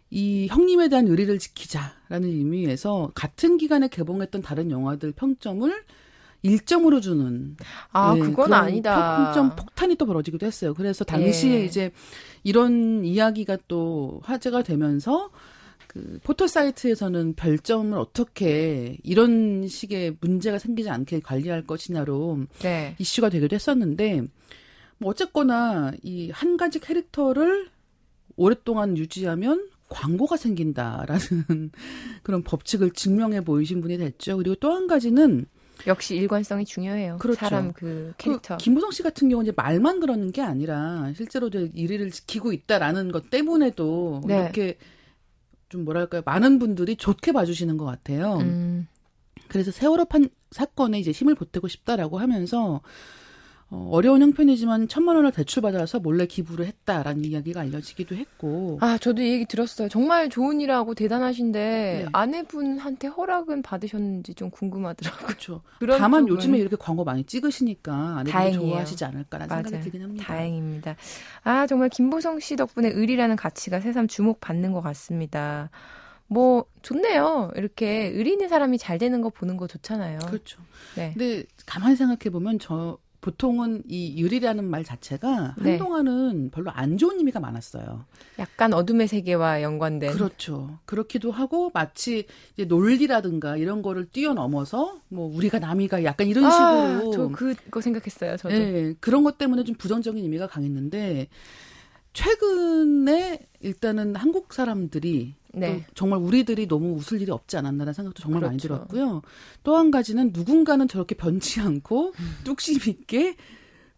이 0.10 0.48
형님에 0.50 0.90
대한 0.90 1.08
의리를 1.08 1.38
지키자라는 1.40 2.30
의미에서 2.30 3.12
같은 3.14 3.58
기간에 3.58 3.88
개봉했던 3.88 4.42
다른 4.42 4.72
영화들 4.72 5.12
평점을 5.12 5.72
1점으로 6.46 7.02
주는 7.02 7.58
아 7.92 8.14
네, 8.14 8.22
그건 8.22 8.54
아니다. 8.54 9.34
평점 9.34 9.56
폭탄이 9.56 9.96
또 9.96 10.06
벌어지기도 10.06 10.46
했어요. 10.46 10.74
그래서 10.74 11.04
당시에 11.04 11.62
예. 11.62 11.66
이제 11.66 11.92
이런 12.44 13.04
이야기가 13.04 13.58
또 13.68 14.22
화제가 14.24 14.62
되면서 14.64 15.32
그 15.88 16.20
포털 16.24 16.48
사이트에서는 16.48 17.34
별점을 17.34 17.98
어떻게 17.98 18.98
이런 19.04 19.68
식의 19.68 20.18
문제가 20.22 20.60
생기지 20.60 20.90
않게 20.90 21.22
관리할 21.22 21.66
것이냐로 21.66 22.46
네. 22.60 22.96
이슈가 23.00 23.30
되기도 23.30 23.56
했었는데 23.56 24.22
뭐 25.00 25.12
어쨌거나 25.12 25.92
이 26.04 26.30
한 26.32 26.56
가지 26.56 26.80
캐릭터를 26.80 27.70
오랫동안 28.36 28.96
유지하면 28.98 29.68
광고가 29.90 30.38
생긴다라는 30.38 31.72
그런 32.24 32.44
법칙을 32.44 32.92
증명해 32.92 33.42
보이신 33.42 33.82
분이 33.82 33.98
됐죠. 33.98 34.38
그리고 34.38 34.56
또 34.56 34.72
한 34.74 34.88
가지는 34.88 35.46
역시 35.86 36.16
일관성이 36.16 36.66
중요해요. 36.66 37.18
그렇죠. 37.18 37.40
사람 37.40 37.72
그, 37.74 37.86
그 37.86 38.14
캐릭터. 38.18 38.58
그 38.58 38.64
김보성 38.64 38.92
씨 38.92 39.04
같은 39.04 39.30
경우는 39.30 39.48
이제 39.48 39.54
말만 39.56 40.00
그러는 40.00 40.32
게 40.32 40.42
아니라 40.42 41.12
실제로 41.16 41.50
일위를 41.50 42.12
지키고 42.12 42.52
있다라는 42.52 43.12
것 43.12 43.30
때문에도 43.30 44.22
네. 44.26 44.40
이렇게 44.42 44.78
좀 45.70 45.86
뭐랄까요 45.86 46.22
많은 46.26 46.60
분들이 46.60 46.96
좋게 46.96 47.32
봐주시는 47.32 47.78
것 47.78 47.86
같아요. 47.86 48.38
음. 48.38 48.88
그래서 49.48 49.72
세월호 49.72 50.06
판 50.06 50.30
사건에 50.52 51.00
이제 51.00 51.12
힘을 51.12 51.36
보태고 51.36 51.68
싶다라고 51.68 52.18
하면서 52.18 52.82
어, 53.70 53.90
어려운 53.92 54.22
형편이지만 54.22 54.88
천만 54.88 55.18
원을 55.18 55.32
대출받아서 55.34 56.00
몰래 56.00 56.26
기부를 56.26 56.66
했다라는 56.68 57.26
이야기가 57.26 57.60
알려지기도 57.62 58.16
했고. 58.16 58.78
아, 58.82 58.98
저도 58.98 59.22
이 59.22 59.32
얘기 59.32 59.46
들었어요. 59.46 59.90
정말 59.90 60.30
좋은 60.30 60.62
일하고 60.62 60.94
대단하신데 60.94 61.60
네. 61.60 62.06
아내분한테 62.14 63.08
허락은 63.10 63.64
받으셨는지 63.64 64.36
좀 64.36 64.50
궁금하더라고요. 64.52 65.28
그렇죠. 65.28 65.62
다만 66.00 66.22
쪽은... 66.22 66.36
요즘에 66.36 66.58
이렇게 66.60 66.78
광고 66.80 67.04
많이 67.04 67.26
찍으시니까 67.26 68.20
아내분이 68.20 68.54
좋아하시지 68.54 69.04
않을까라는 69.04 69.50
맞아요. 69.50 69.64
생각이 69.64 69.84
들긴 69.84 70.04
합니다. 70.04 70.26
다행입니다. 70.26 70.96
아, 71.44 71.68
정말 71.68 71.90
김보성 71.90 72.40
씨 72.40 72.56
덕분에 72.56 72.90
의리라는 72.90 73.36
가치가 73.36 73.82
새삼 73.82 74.08
주목받는 74.08 74.72
것 74.72 74.80
같습니다. 74.82 75.70
뭐 76.28 76.66
좋네요. 76.82 77.52
이렇게 77.56 78.08
의리 78.08 78.32
있는 78.32 78.48
사람이 78.48 78.78
잘 78.78 78.98
되는 78.98 79.22
거 79.22 79.30
보는 79.30 79.58
거 79.58 79.68
좋잖아요. 79.68 80.20
그렇죠. 80.28 80.62
네. 80.96 81.14
근데 81.14 81.44
가만히 81.66 81.96
생각해 81.96 82.30
보면 82.32 82.60
저 82.60 82.98
보통은 83.22 83.84
이 83.88 84.22
유리라는 84.22 84.64
말 84.64 84.84
자체가 84.84 85.56
네. 85.58 85.72
한동안은 85.72 86.52
별로 86.52 86.72
안 86.72 86.98
좋은 86.98 87.18
의미가 87.18 87.40
많았어요. 87.40 88.06
약간 88.40 88.74
어둠의 88.74 89.08
세계와 89.08 89.62
연관된. 89.64 90.14
그렇죠. 90.14 90.78
그렇기도 90.86 91.32
하고 91.32 91.72
마치 91.74 92.28
이제 92.54 92.66
논리라든가 92.66 93.58
이런 93.58 93.82
거를 93.82 94.06
뛰어넘어서 94.06 95.02
뭐 95.10 95.34
우리가 95.36 95.60
남이가 95.60 96.04
약간 96.04 96.28
이런 96.28 96.46
아, 96.46 96.52
식으로. 96.52 97.12
저 97.12 97.28
그거 97.30 97.82
생각했어요. 97.82 98.38
저도. 98.38 98.54
네, 98.56 98.94
그런 99.00 99.24
것 99.24 99.38
때문에 99.38 99.64
좀 99.64 99.76
부정적인 99.76 100.24
의미가 100.24 100.48
강했는데 100.48 101.28
최근에 102.14 103.48
일단은 103.62 104.16
한국 104.16 104.54
사람들이 104.54 105.36
네. 105.60 105.86
정말 105.96 106.20
우리들이 106.20 106.68
너무 106.68 106.94
웃을 106.96 107.22
일이 107.22 107.32
없지 107.32 107.58
않았나라는 107.58 107.94
생각도 107.94 108.22
정말 108.22 108.42
그렇죠. 108.42 108.50
많이 108.50 108.60
들었고요. 108.60 109.22
또 109.64 109.76
한 109.78 109.92
가지는 109.92 110.32
누군가는 110.34 110.88
저렇게 110.88 111.16
변치 111.16 111.60
않고 111.62 112.14
음. 112.20 112.36
뚝심 112.44 112.80
있게 112.88 113.36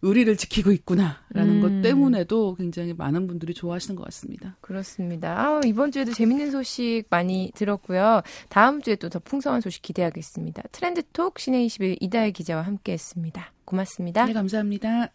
의리를 0.02 0.38
지키고 0.38 0.72
있구나라는 0.72 1.56
음. 1.58 1.62
것 1.62 1.82
때문에도 1.82 2.56
굉장히 2.56 2.94
많은 2.94 3.28
분들이 3.28 3.54
좋아하시는 3.54 3.96
것 3.98 4.04
같습니다. 4.06 4.56
그렇습니다. 4.62 5.38
아, 5.38 5.62
이번 5.66 5.92
주에도 5.92 6.14
재밌는 6.14 6.52
소식 6.52 7.04
많이 7.10 7.52
들었고요. 7.54 8.22
다음 8.48 8.82
주에 8.82 8.96
또 8.96 9.10
더 9.10 9.20
풍성한 9.20 9.60
소식 9.62 9.82
기대하겠습니다. 9.82 10.64
트렌드톡 10.72 11.38
시내 11.40 11.64
21 11.66 11.98
이다혜 12.00 12.32
기자와 12.32 12.62
함께했습니다. 12.62 13.52
고맙습니다. 13.66 14.26
네, 14.26 14.34
감사합니다. 14.34 15.10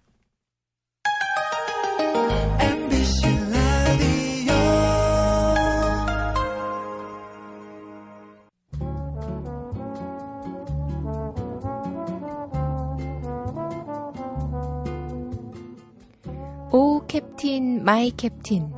Oh 16.76 17.06
captain 17.06 17.84
my 17.84 18.10
captain 18.10 18.72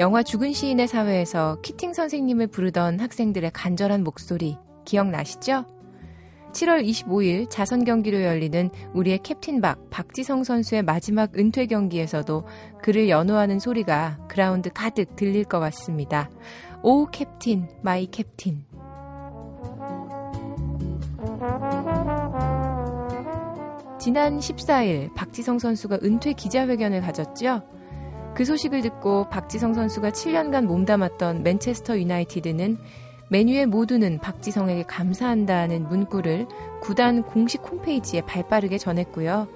영화 0.00 0.24
죽은 0.24 0.52
시인의 0.52 0.88
사회에서 0.88 1.60
키팅 1.62 1.92
선생님을 1.92 2.48
부르던 2.48 2.98
학생들의 2.98 3.52
간절한 3.52 4.02
목소리 4.02 4.58
기억나시죠? 4.84 5.64
7월 6.50 6.84
25일 6.84 7.48
자선 7.48 7.84
경기로 7.84 8.22
열리는 8.22 8.70
우리의 8.92 9.20
캡틴 9.22 9.60
박 9.60 9.88
박지성 9.88 10.42
선수의 10.42 10.82
마지막 10.82 11.38
은퇴 11.38 11.66
경기에서도 11.66 12.44
그를 12.82 13.08
연호하는 13.08 13.60
소리가 13.60 14.18
그라운드 14.26 14.68
가득 14.74 15.14
들릴 15.14 15.44
것 15.44 15.60
같습니다. 15.60 16.30
Oh 16.82 17.06
captain 17.06 17.68
my 17.82 18.08
captain 18.08 18.64
지난 23.98 24.38
14일 24.38 25.12
박지성 25.14 25.58
선수가 25.58 25.98
은퇴 26.04 26.32
기자회견을 26.32 27.00
가졌죠. 27.00 27.62
그 28.34 28.44
소식을 28.44 28.82
듣고 28.82 29.28
박지성 29.28 29.74
선수가 29.74 30.10
7년간 30.10 30.66
몸담았던 30.66 31.42
맨체스터 31.42 31.98
유나이티드는 31.98 32.78
메뉴의 33.30 33.66
모두는 33.66 34.20
박지성에게 34.20 34.84
감사한다는 34.84 35.88
문구를 35.88 36.46
구단 36.80 37.24
공식 37.24 37.60
홈페이지에 37.68 38.20
발빠르게 38.20 38.78
전했고요. 38.78 39.48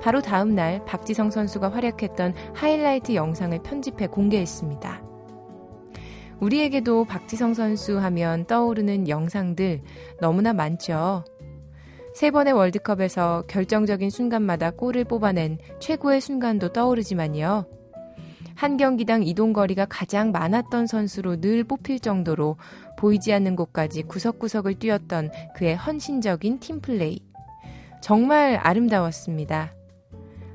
바로 0.00 0.20
다음 0.22 0.54
날 0.54 0.84
박지성 0.84 1.30
선수가 1.30 1.72
활약했던 1.72 2.34
하이라이트 2.54 3.14
영상을 3.14 3.60
편집해 3.62 4.06
공개했습니다. 4.06 5.02
우리에게도 6.38 7.04
박지성 7.04 7.54
선수 7.54 7.98
하면 7.98 8.46
떠오르는 8.46 9.08
영상들 9.08 9.82
너무나 10.20 10.52
많죠. 10.52 11.24
세 12.14 12.30
번의 12.30 12.52
월드컵에서 12.52 13.44
결정적인 13.48 14.10
순간마다 14.10 14.70
골을 14.70 15.04
뽑아낸 15.04 15.58
최고의 15.80 16.20
순간도 16.20 16.72
떠오르지만요. 16.72 17.64
한 18.54 18.76
경기당 18.76 19.22
이동 19.22 19.52
거리가 19.52 19.86
가장 19.86 20.30
많았던 20.30 20.86
선수로 20.86 21.40
늘 21.40 21.64
뽑힐 21.64 22.00
정도로 22.00 22.56
보이지 22.98 23.32
않는 23.32 23.56
곳까지 23.56 24.02
구석구석을 24.02 24.78
뛰었던 24.78 25.30
그의 25.56 25.74
헌신적인 25.76 26.60
팀플레이. 26.60 27.20
정말 28.00 28.56
아름다웠습니다. 28.62 29.74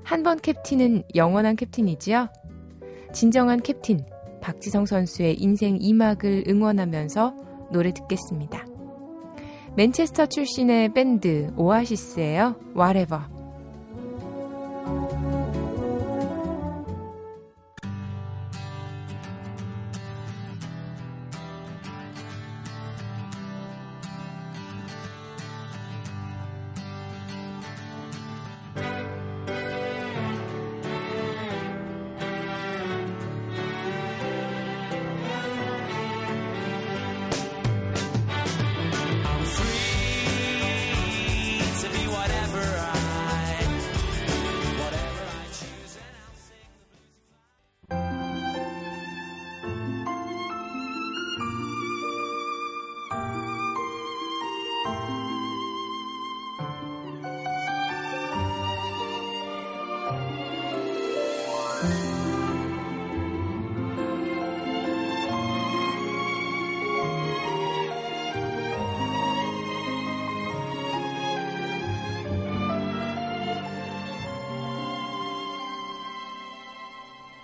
한 0.04 0.24
번 0.24 0.40
캡틴은 0.40 1.04
영원한 1.16 1.56
캡틴이지요? 1.56 2.30
진정한 3.14 3.62
캡틴, 3.62 4.06
박지성 4.42 4.86
선수의 4.86 5.36
인생 5.42 5.78
2막을 5.80 6.48
응원하면서 6.48 7.34
노래 7.72 7.92
듣겠습니다. 7.92 8.77
맨체스터 9.78 10.26
출신의 10.26 10.92
밴드 10.94 11.54
오아시스예요. 11.56 12.56
Whatever. 12.76 13.37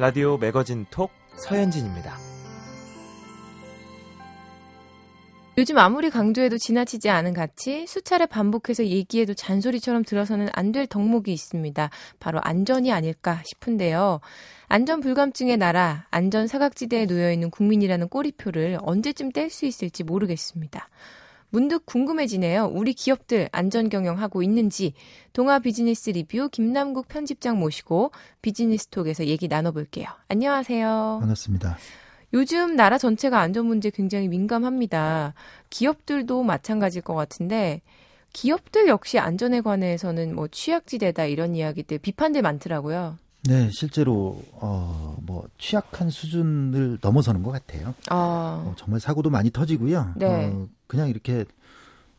라디오 0.03 0.37
매거진 0.37 0.85
톡 0.91 1.11
서현진입니다. 1.37 2.17
요즘 5.57 5.77
아무리 5.77 6.09
강조해도 6.09 6.57
지나치지 6.57 7.09
않은 7.09 7.33
가치, 7.33 7.87
수차례 7.87 8.25
반복해서 8.25 8.85
얘기해도 8.85 9.33
잔소리처럼 9.33 10.03
들어서는 10.03 10.49
안 10.51 10.73
될 10.73 10.87
덕목이 10.87 11.31
있습니다. 11.31 11.89
바로 12.19 12.41
안전이 12.43 12.91
아닐까 12.91 13.41
싶은데요. 13.45 14.19
안전 14.67 14.99
불감증의 14.99 15.55
나라, 15.55 16.05
안전 16.11 16.47
사각지대에 16.47 17.05
놓여 17.05 17.31
있는 17.31 17.49
국민이라는 17.49 18.09
꼬리표를 18.09 18.79
언제쯤 18.81 19.31
뗄 19.31 19.49
수 19.49 19.65
있을지 19.65 20.03
모르겠습니다. 20.03 20.89
문득 21.53 21.85
궁금해지네요. 21.85 22.71
우리 22.73 22.93
기업들 22.93 23.47
안전 23.51 23.87
경영하고 23.87 24.41
있는지 24.41 24.93
동아 25.33 25.59
비즈니스 25.59 26.09
리뷰 26.09 26.49
김남국 26.51 27.07
편집장 27.07 27.59
모시고 27.59 28.11
비즈니스톡에서 28.41 29.27
얘기 29.27 29.47
나눠볼게요. 29.47 30.07
안녕하세요. 30.29 31.17
반갑습니다. 31.21 31.77
요즘 32.33 32.75
나라 32.75 32.97
전체가 32.97 33.39
안전 33.39 33.67
문제 33.67 33.91
굉장히 33.91 34.29
민감합니다. 34.29 35.35
기업들도 35.69 36.41
마찬가지일 36.41 37.03
것 37.03 37.13
같은데 37.13 37.83
기업들 38.33 38.87
역시 38.87 39.19
안전에 39.19 39.61
관해서는 39.61 40.33
뭐 40.33 40.47
취약지대다 40.47 41.25
이런 41.25 41.53
이야기들 41.53 41.99
비판들 41.99 42.41
많더라고요. 42.41 43.19
네, 43.47 43.69
실제로 43.71 44.41
어 44.53 45.03
뭐 45.25 45.47
취약한 45.57 46.09
수준을 46.09 46.99
넘어서는 47.01 47.43
것 47.43 47.51
같아요. 47.51 47.93
아. 48.09 48.63
어, 48.65 48.73
정말 48.77 48.99
사고도 48.99 49.29
많이 49.29 49.51
터지고요. 49.51 50.13
네. 50.17 50.51
어, 50.53 50.67
그냥 50.93 51.09
이렇게 51.09 51.43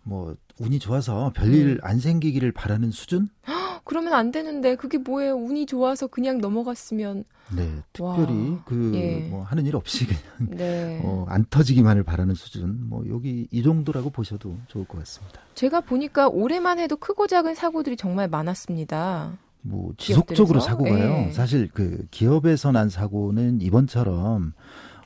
뭐 0.03 0.35
운이 0.59 0.81
좋아서 0.81 1.31
별일 1.33 1.75
음. 1.75 1.79
안 1.83 2.01
생기기를 2.01 2.51
바라는 2.51 2.91
수준? 2.91 3.29
그러면 3.85 4.15
안 4.15 4.33
되는데 4.33 4.75
그게 4.75 4.99
뭐예요? 4.99 5.37
운이 5.37 5.67
좋아서 5.67 6.09
그냥 6.09 6.39
넘어갔으면. 6.39 7.25
네, 7.55 7.71
특별히 7.93 8.59
그뭐 8.65 8.95
예. 8.95 9.31
하는 9.45 9.67
일 9.67 9.77
없이 9.77 10.07
그냥 10.07 10.23
네. 10.57 11.01
어, 11.05 11.25
안 11.29 11.45
터지기만을 11.49 12.03
바라는 12.03 12.35
수준. 12.35 12.89
뭐 12.89 13.05
여기 13.09 13.47
이 13.53 13.63
정도라고 13.63 14.11
보셔도 14.11 14.57
좋을 14.67 14.87
것 14.87 14.99
같습니다. 14.99 15.41
제가 15.55 15.83
보니까 15.83 16.29
올해만 16.29 16.81
해도 16.81 16.97
크고 16.97 17.29
작은 17.29 17.55
사고들이 17.55 17.97
정말 17.97 18.27
많았습니다. 18.27 19.39
뭐 19.61 19.93
지속적으로 19.99 20.59
기업들에서? 20.59 20.67
사고가요. 20.67 21.27
예. 21.29 21.33
사실 21.33 21.71
그 21.73 22.07
기업에서 22.11 22.73
난 22.73 22.89
사고는 22.89 23.61
이번처럼 23.61 24.53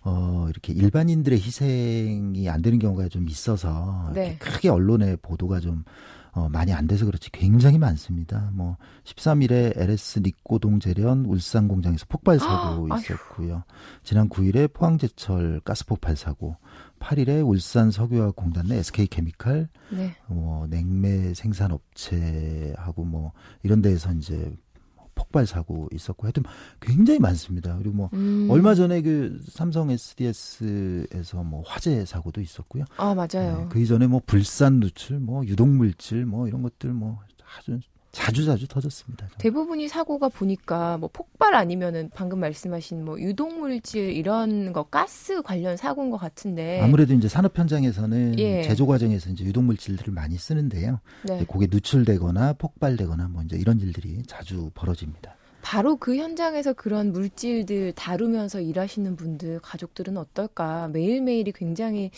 어 0.09 0.47
이렇게 0.49 0.73
일반인들의 0.73 1.39
희생이 1.39 2.49
안 2.49 2.63
되는 2.63 2.79
경우가 2.79 3.09
좀 3.09 3.29
있어서 3.29 4.11
네. 4.15 4.39
크게 4.39 4.71
언론의 4.71 5.19
보도가 5.21 5.61
좀 5.61 5.85
어, 6.33 6.49
많이 6.49 6.73
안 6.73 6.87
돼서 6.87 7.05
그렇지 7.05 7.31
굉장히 7.33 7.79
많습니다. 7.79 8.51
뭐 8.53 8.77
13일에 9.05 9.77
LS 9.77 10.21
니꼬동 10.21 10.79
재련 10.79 11.25
울산 11.25 11.67
공장에서 11.67 12.07
폭발 12.09 12.39
사고 12.39 12.87
있었고요. 12.97 13.65
지난 14.05 14.29
9일에 14.29 14.73
포항제철 14.73 15.61
가스 15.65 15.85
폭발 15.85 16.17
사고, 16.17 16.57
8일에 17.01 17.47
울산 17.47 17.91
석유화학 17.91 18.37
공단 18.37 18.67
내 18.69 18.77
SK 18.77 19.09
케미칼, 19.09 19.69
네. 19.91 20.15
뭐 20.29 20.67
냉매 20.69 21.35
생산 21.35 21.73
업체하고 21.73 23.05
뭐 23.05 23.33
이런 23.63 23.83
데에서 23.83 24.13
이제 24.13 24.55
폭발 25.19 25.47
사고 25.47 25.89
있었고 25.93 26.27
하여튼 26.27 26.45
굉장히 26.81 27.19
많습니다. 27.19 27.77
그리고 27.79 27.97
뭐 27.97 28.11
음. 28.13 28.47
얼마 28.51 28.75
전에 28.77 29.03
그 29.03 29.41
삼성 29.51 29.91
SDS에서 29.91 31.43
뭐 31.43 31.65
화재 31.67 32.05
사고도 32.05 32.41
있었고요. 32.41 32.85
아 32.97 33.15
맞아요. 33.15 33.63
네, 33.63 33.67
그 33.69 33.81
이전에 33.81 34.07
뭐 34.07 34.23
불산 34.25 34.79
누출, 34.79 35.19
뭐 35.19 35.45
유독 35.45 35.69
물질, 35.69 36.25
뭐 36.25 36.47
이런 36.47 36.63
것들 36.63 36.93
뭐 36.93 37.19
아주 37.59 37.81
자주 38.11 38.45
자주 38.45 38.67
터졌습니다. 38.67 39.29
대부분이 39.39 39.89
사고가 39.89 40.29
보니까 40.29 40.97
뭐 40.99 41.11
폭발 41.13 41.55
아니면은 41.55 42.11
방금 42.15 42.41
말씀하신 42.41 43.05
뭐 43.05 43.21
유독물질 43.21 44.11
이런 44.13 44.73
거 44.73 44.85
가스 44.85 45.43
관련 45.43 45.77
사고인 45.77 46.11
것 46.11 46.17
같은데 46.17 46.81
아무래도 46.81 47.13
이제 47.15 47.29
산업 47.29 47.59
현장에서는 47.59 48.39
예. 48.39 48.63
제조 48.63 48.87
과정에서 48.87 49.31
이제 49.31 49.45
유독물질들을 49.45 50.13
많이 50.13 50.37
쓰는데요. 50.37 51.01
네. 51.25 51.45
그게 51.51 51.67
누출되거나 51.71 52.55
폭발되거나 52.55 53.29
뭐 53.29 53.43
이제 53.43 53.57
이런 53.57 53.79
일들이 53.81 54.23
자주 54.27 54.71
벌어집니다. 54.75 55.37
바로 55.61 55.97
그 55.97 56.17
현장에서 56.17 56.73
그런 56.73 57.13
물질들 57.13 57.93
다루면서 57.93 58.61
일하시는 58.61 59.17
분들 59.17 59.61
가족들은 59.61 60.17
어떨까 60.17 60.89
매일매일이 60.89 61.53
굉장히 61.53 62.11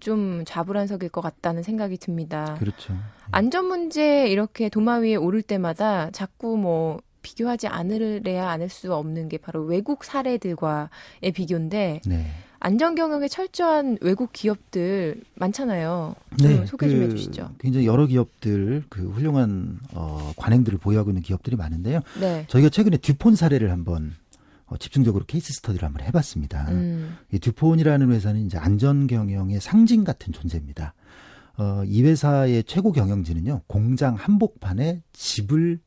좀 0.00 0.44
좌불안석일 0.46 1.08
것 1.08 1.20
같다는 1.20 1.62
생각이 1.62 1.96
듭니다. 1.96 2.56
그렇죠. 2.58 2.92
네. 2.92 2.98
안전 3.30 3.66
문제 3.66 4.28
이렇게 4.28 4.68
도마 4.68 4.96
위에 4.96 5.16
오를 5.16 5.42
때마다 5.42 6.10
자꾸 6.10 6.56
뭐 6.56 7.00
비교하지 7.22 7.68
않으래야 7.68 8.48
않을 8.50 8.68
수 8.68 8.94
없는 8.94 9.28
게 9.28 9.38
바로 9.38 9.64
외국 9.64 10.04
사례들과의 10.04 10.88
비교인데 11.34 12.02
네. 12.06 12.26
안전 12.60 12.94
경영에 12.94 13.28
철저한 13.28 13.98
외국 14.00 14.32
기업들 14.32 15.20
많잖아요. 15.34 16.14
네, 16.42 16.64
소개 16.64 16.88
좀그 16.88 17.04
해주시죠. 17.04 17.50
굉장히 17.58 17.86
여러 17.86 18.06
기업들 18.06 18.84
그 18.88 19.02
훌륭한 19.10 19.80
어, 19.92 20.32
관행들을 20.36 20.78
보유하고 20.78 21.10
있는 21.10 21.20
기업들이 21.20 21.56
많은데요. 21.56 22.00
네. 22.20 22.46
저희가 22.48 22.70
최근에 22.70 22.96
듀폰 22.98 23.36
사례를 23.36 23.70
한번 23.70 24.14
어, 24.74 24.78
집중적으로 24.78 25.24
케이스 25.24 25.52
스터디를 25.54 25.86
한번 25.86 26.04
해봤습니다. 26.06 26.70
음. 26.70 27.16
이 27.32 27.38
듀폰이라는 27.38 28.10
회사는 28.10 28.44
이제 28.46 28.58
안전 28.58 29.06
경영의 29.06 29.60
상징 29.60 30.02
같은 30.02 30.32
존재입니다. 30.32 30.94
어, 31.56 31.84
이 31.86 32.02
회사의 32.02 32.64
최고 32.64 32.90
경영진은요 32.90 33.62
공장 33.68 34.16
한복판에 34.16 35.02
집을 35.12 35.78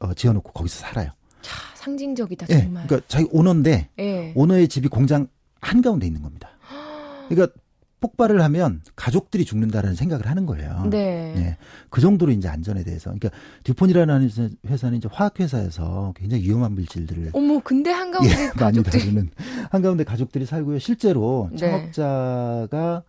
어, 0.00 0.12
지어놓고 0.12 0.52
거기서 0.52 0.80
살아요. 0.80 1.10
자, 1.40 1.56
상징적이다 1.74 2.46
예, 2.50 2.60
정말. 2.60 2.82
네, 2.82 2.88
그러니까 2.88 3.08
자기 3.08 3.26
오너인데 3.32 3.88
네. 3.96 4.32
오너의 4.36 4.68
집이 4.68 4.88
공장 4.88 5.28
한 5.60 5.80
가운데 5.80 6.06
있는 6.06 6.20
겁니다. 6.22 6.50
그러니까 7.28 7.58
폭발을 8.02 8.42
하면 8.42 8.82
가족들이 8.96 9.46
죽는다라는 9.46 9.96
생각을 9.96 10.26
하는 10.26 10.44
거예요. 10.44 10.86
네. 10.90 11.32
네. 11.34 11.56
그 11.88 12.02
정도로 12.02 12.32
이제 12.32 12.48
안전에 12.48 12.84
대해서. 12.84 13.10
그러니까 13.14 13.30
듀폰이라는 13.64 14.28
회사는 14.66 14.98
이제 14.98 15.08
화학 15.10 15.40
회사에서 15.40 16.12
굉장히 16.16 16.42
위험한 16.42 16.72
물질들을 16.72 17.30
어머, 17.32 17.60
근데 17.60 17.90
한가운데 17.90 18.30
예, 18.30 18.48
가족들이 18.48 19.12
많이 19.12 19.28
한가운데 19.70 20.04
가족들이 20.04 20.44
살고요. 20.44 20.78
실제로 20.78 21.48
네. 21.52 21.58
창업자가 21.58 23.04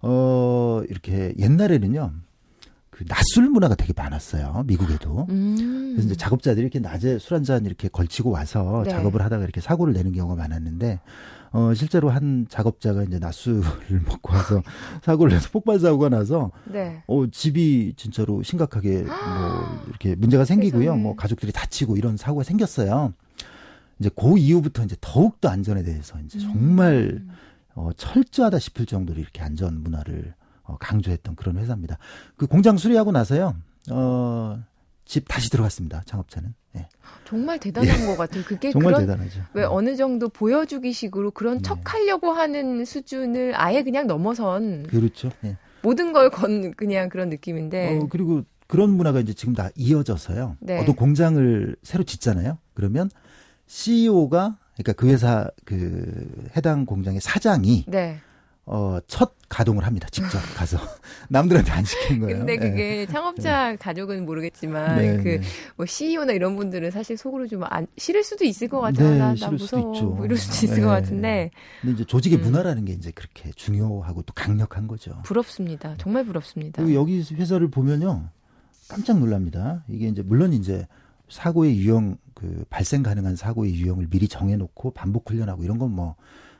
어 0.00 0.82
이렇게 0.88 1.34
옛날에는요. 1.38 2.12
그 2.90 3.04
낮술 3.06 3.48
문화가 3.48 3.76
되게 3.76 3.92
많았어요. 3.96 4.64
미국에도. 4.66 5.26
음. 5.30 5.92
그래서 5.92 6.06
이제 6.08 6.16
작업자들이 6.16 6.62
이렇게 6.64 6.80
낮에 6.80 7.18
술 7.18 7.36
한잔 7.36 7.64
이렇게 7.64 7.86
걸치고 7.88 8.30
와서 8.30 8.82
네. 8.84 8.90
작업을 8.90 9.22
하다가 9.22 9.44
이렇게 9.44 9.60
사고를 9.60 9.94
내는 9.94 10.12
경우가 10.12 10.34
많았는데 10.34 11.00
어 11.52 11.72
실제로 11.74 12.10
한 12.10 12.46
작업자가 12.48 13.02
이제 13.02 13.18
낮술을 13.18 13.62
먹고 14.06 14.32
와서 14.32 14.62
사고를 15.02 15.32
내서 15.32 15.48
폭발 15.50 15.78
사고가 15.78 16.08
나서 16.08 16.50
네. 16.64 17.02
어 17.06 17.26
집이 17.26 17.94
진짜로 17.96 18.42
심각하게 18.42 19.02
뭐 19.02 19.12
이렇게 19.88 20.14
문제가 20.14 20.44
생기고요. 20.44 20.96
뭐 20.96 21.16
가족들이 21.16 21.52
다치고 21.52 21.96
이런 21.96 22.16
사고가 22.16 22.44
생겼어요. 22.44 23.12
이제 23.98 24.10
그 24.14 24.38
이후부터 24.38 24.84
이제 24.84 24.96
더욱 25.00 25.40
더 25.40 25.48
안전에 25.48 25.82
대해서 25.82 26.18
이제 26.24 26.38
정말 26.38 27.20
음. 27.22 27.30
어 27.74 27.90
철저하다 27.96 28.58
싶을 28.58 28.86
정도로 28.86 29.20
이렇게 29.20 29.40
안전 29.42 29.82
문화를 29.82 30.34
어, 30.68 30.76
강조했던 30.78 31.34
그런 31.34 31.56
회사입니다. 31.56 31.98
그 32.36 32.46
공장 32.46 32.76
수리하고 32.76 33.10
나서요. 33.10 33.56
어, 33.90 34.62
집 35.08 35.24
다시 35.26 35.48
들어갔습니다. 35.50 36.02
창업자는. 36.04 36.54
예. 36.76 36.86
정말 37.24 37.58
대단한 37.58 38.02
예. 38.02 38.06
것 38.06 38.16
같아요. 38.18 38.44
그게 38.44 38.70
정말 38.70 38.92
그런, 38.92 39.06
대단하죠. 39.06 39.40
왜 39.54 39.62
네. 39.62 39.66
어느 39.68 39.96
정도 39.96 40.28
보여주기식으로 40.28 41.30
그런 41.30 41.56
네. 41.56 41.62
척하려고 41.62 42.30
하는 42.32 42.84
수준을 42.84 43.54
아예 43.56 43.82
그냥 43.82 44.06
넘어선. 44.06 44.82
그렇죠. 44.86 45.30
예. 45.44 45.56
모든 45.82 46.12
걸 46.12 46.28
건 46.30 46.74
그냥 46.74 47.08
그런 47.08 47.30
느낌인데. 47.30 47.96
어, 47.96 48.06
그리고 48.10 48.42
그런 48.66 48.90
문화가 48.90 49.20
이제 49.20 49.32
지금 49.32 49.54
다 49.54 49.70
이어져서요. 49.76 50.58
네. 50.60 50.78
어떤 50.78 50.94
공장을 50.94 51.76
새로 51.82 52.04
짓잖아요. 52.04 52.58
그러면 52.74 53.08
CEO가 53.66 54.58
그러니까 54.74 54.92
그 54.92 55.08
회사 55.08 55.48
그 55.64 56.50
해당 56.54 56.84
공장의 56.84 57.20
사장이 57.22 57.86
네. 57.88 58.18
어, 58.70 58.98
첫 59.06 59.32
가동을 59.48 59.86
합니다. 59.86 60.08
직접 60.10 60.38
가서. 60.54 60.76
남들한테 61.30 61.70
안 61.70 61.84
시키는 61.84 62.20
거예요. 62.20 62.38
근데 62.38 62.58
그게 62.58 62.76
네. 62.76 63.06
창업자 63.06 63.70
네. 63.70 63.76
가족은 63.76 64.26
모르겠지만, 64.26 64.98
네, 64.98 65.16
그, 65.16 65.22
네. 65.22 65.40
뭐, 65.76 65.86
CEO나 65.86 66.34
이런 66.34 66.54
분들은 66.54 66.90
사실 66.90 67.16
속으로 67.16 67.46
좀 67.46 67.62
안, 67.64 67.86
싫을 67.96 68.22
수도 68.22 68.44
있을 68.44 68.68
것 68.68 68.80
같아요. 68.82 69.10
네, 69.10 69.18
나, 69.18 69.34
나 69.34 69.50
무서워. 69.50 70.02
뭐 70.02 70.26
이럴 70.26 70.36
수도 70.36 70.66
있을 70.66 70.82
것 70.82 70.94
네. 70.94 71.00
같은데. 71.00 71.50
근데 71.80 71.94
이제 71.94 72.04
조직의 72.04 72.40
음. 72.40 72.42
문화라는 72.42 72.84
게 72.84 72.92
이제 72.92 73.10
그렇게 73.10 73.50
중요하고 73.52 74.20
또 74.22 74.34
강력한 74.34 74.86
거죠. 74.86 75.18
부럽습니다. 75.24 75.94
정말 75.96 76.24
부럽습니다. 76.24 76.82
그리고 76.82 77.00
여기 77.00 77.24
회사를 77.32 77.70
보면요. 77.70 78.28
깜짝 78.86 79.18
놀랍니다. 79.18 79.82
이게 79.88 80.08
이제, 80.08 80.20
물론 80.20 80.52
이제 80.52 80.86
사고의 81.30 81.78
유형, 81.78 82.18
그, 82.34 82.64
발생 82.68 83.02
가능한 83.02 83.36
사고의 83.36 83.74
유형을 83.74 84.08
미리 84.10 84.28
정해놓고 84.28 84.90
반복 84.90 85.30
훈련하고 85.30 85.64
이런 85.64 85.78
건 85.78 85.90
뭐, 85.92 86.16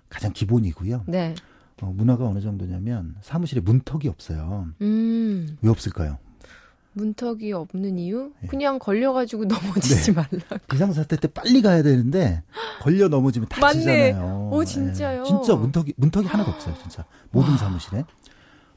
가장 0.08 0.32
기본이고요. 0.32 1.04
네. 1.06 1.34
어, 1.82 1.92
문화가 1.94 2.26
어느 2.26 2.40
정도냐면 2.40 3.14
사무실에 3.22 3.60
문턱이 3.60 4.08
없어요. 4.08 4.66
음. 4.80 5.56
왜 5.62 5.70
없을까요? 5.70 6.18
문턱이 6.92 7.52
없는 7.52 7.98
이유? 7.98 8.32
네. 8.40 8.48
그냥 8.48 8.78
걸려가지고 8.78 9.44
넘어지지 9.46 10.12
네. 10.12 10.12
말라. 10.12 10.58
비상사태 10.68 11.16
때 11.16 11.28
빨리 11.28 11.62
가야 11.62 11.82
되는데 11.82 12.42
걸려 12.80 13.08
넘어지면 13.08 13.48
다치잖아요. 13.48 14.50
오 14.52 14.64
진짜요? 14.64 15.22
네. 15.22 15.28
진짜 15.28 15.54
문턱이 15.54 15.94
문턱이 15.96 16.26
하나도 16.26 16.50
없어요. 16.50 16.74
진짜 16.78 17.04
모든 17.30 17.56
사무실에. 17.56 18.04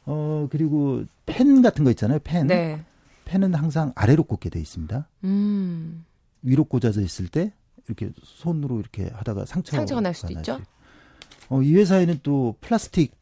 어 0.06 0.48
그리고 0.52 1.04
펜 1.26 1.62
같은 1.62 1.84
거 1.84 1.90
있잖아요. 1.92 2.20
펜. 2.24 2.48
네. 2.48 2.84
펜은 3.26 3.56
항상 3.56 3.94
아래로 3.96 4.24
꽂게 4.24 4.50
돼 4.50 4.60
있습니다. 4.60 5.08
음. 5.24 6.06
위로 6.44 6.66
꽂아져 6.66 7.02
있을 7.02 7.28
때 7.28 7.54
이렇게 7.88 8.12
손으로 8.24 8.80
이렇게 8.80 9.10
하다가 9.14 9.46
상처가, 9.46 9.78
상처가 9.78 10.02
날 10.02 10.14
수도 10.14 10.34
있죠. 10.34 10.60
어, 11.52 11.62
이 11.62 11.76
회사에는 11.76 12.22
또 12.24 12.56
플라스틱 12.62 13.14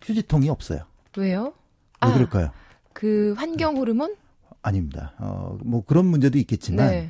휴지통이 0.00 0.48
없어요. 0.48 0.86
왜요? 1.18 1.44
왜 1.44 1.52
아, 2.00 2.14
그럴까요? 2.14 2.50
그 2.94 3.34
환경 3.36 3.76
호르몬? 3.76 4.16
아닙니다. 4.62 5.12
어, 5.18 5.58
뭐 5.62 5.84
그런 5.84 6.06
문제도 6.06 6.38
있겠지만 6.38 6.88
네. 6.88 7.08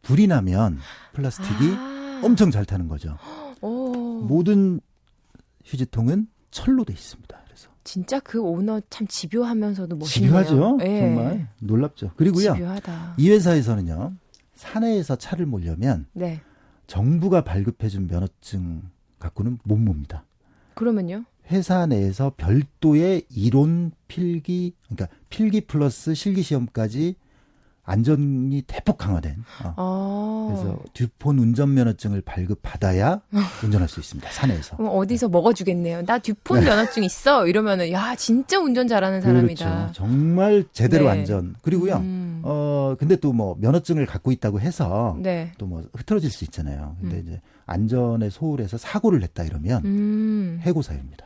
불이 0.00 0.28
나면 0.28 0.78
플라스틱이 1.12 1.74
아. 1.76 2.22
엄청 2.24 2.50
잘 2.50 2.64
타는 2.64 2.88
거죠. 2.88 3.18
오. 3.60 4.22
모든 4.22 4.80
휴지통은 5.66 6.28
철로 6.50 6.84
돼 6.84 6.94
있습니다. 6.94 7.38
그래서 7.44 7.68
진짜 7.84 8.18
그 8.18 8.40
오너 8.40 8.80
참 8.88 9.06
집요하면서도 9.06 9.94
멋있네요. 9.94 10.28
집요하죠. 10.42 10.76
네. 10.78 11.00
정말 11.00 11.48
놀랍죠. 11.60 12.12
그리고요. 12.16 12.54
집요하다. 12.54 13.14
이 13.18 13.28
회사에서는요. 13.28 14.14
사내에서 14.54 15.16
차를 15.16 15.44
몰려면 15.44 16.06
네. 16.14 16.40
정부가 16.86 17.44
발급해준 17.44 18.06
면허증 18.06 18.82
갖고는 19.20 19.58
못 19.62 19.76
봅니다. 19.76 20.24
그러면요? 20.74 21.24
회사 21.50 21.86
내에서 21.86 22.32
별도의 22.36 23.26
이론 23.30 23.92
필기, 24.08 24.74
그러니까 24.88 25.08
필기 25.28 25.60
플러스 25.62 26.14
실기 26.14 26.42
시험까지 26.42 27.16
안전이 27.90 28.62
대폭 28.66 28.98
강화된. 28.98 29.36
어. 29.64 29.74
아. 29.76 30.46
그래서 30.54 30.78
듀폰 30.94 31.38
운전면허증을 31.38 32.20
발급받아야 32.22 33.20
운전할 33.64 33.88
수 33.88 33.98
있습니다. 34.00 34.30
산에서. 34.30 34.76
어디서 34.76 35.28
먹어주겠네요. 35.28 36.04
나 36.04 36.18
듀폰 36.18 36.60
네. 36.60 36.66
면허증 36.66 37.02
있어. 37.04 37.46
이러면은 37.46 37.90
야 37.92 38.14
진짜 38.16 38.58
운전 38.60 38.86
잘하는 38.86 39.20
사람이다. 39.20 39.64
그렇죠. 39.64 39.92
정말 39.94 40.64
제대로 40.72 41.04
네. 41.06 41.10
안전. 41.10 41.54
그리고요. 41.62 41.96
음. 41.96 42.40
어 42.44 42.94
근데 42.98 43.16
또 43.16 43.30
뭐 43.30 43.56
면허증을 43.60 44.06
갖고 44.06 44.32
있다고 44.32 44.60
해서 44.60 45.16
네. 45.20 45.52
또뭐 45.56 45.84
흐트러질 45.94 46.30
수 46.30 46.44
있잖아요. 46.44 46.96
근데 47.00 47.16
음. 47.16 47.22
이제 47.24 47.40
안전에 47.64 48.28
소홀해서 48.28 48.76
사고를 48.76 49.20
냈다 49.20 49.44
이러면 49.44 49.84
음. 49.84 50.60
해고 50.62 50.82
사유입니다. 50.82 51.24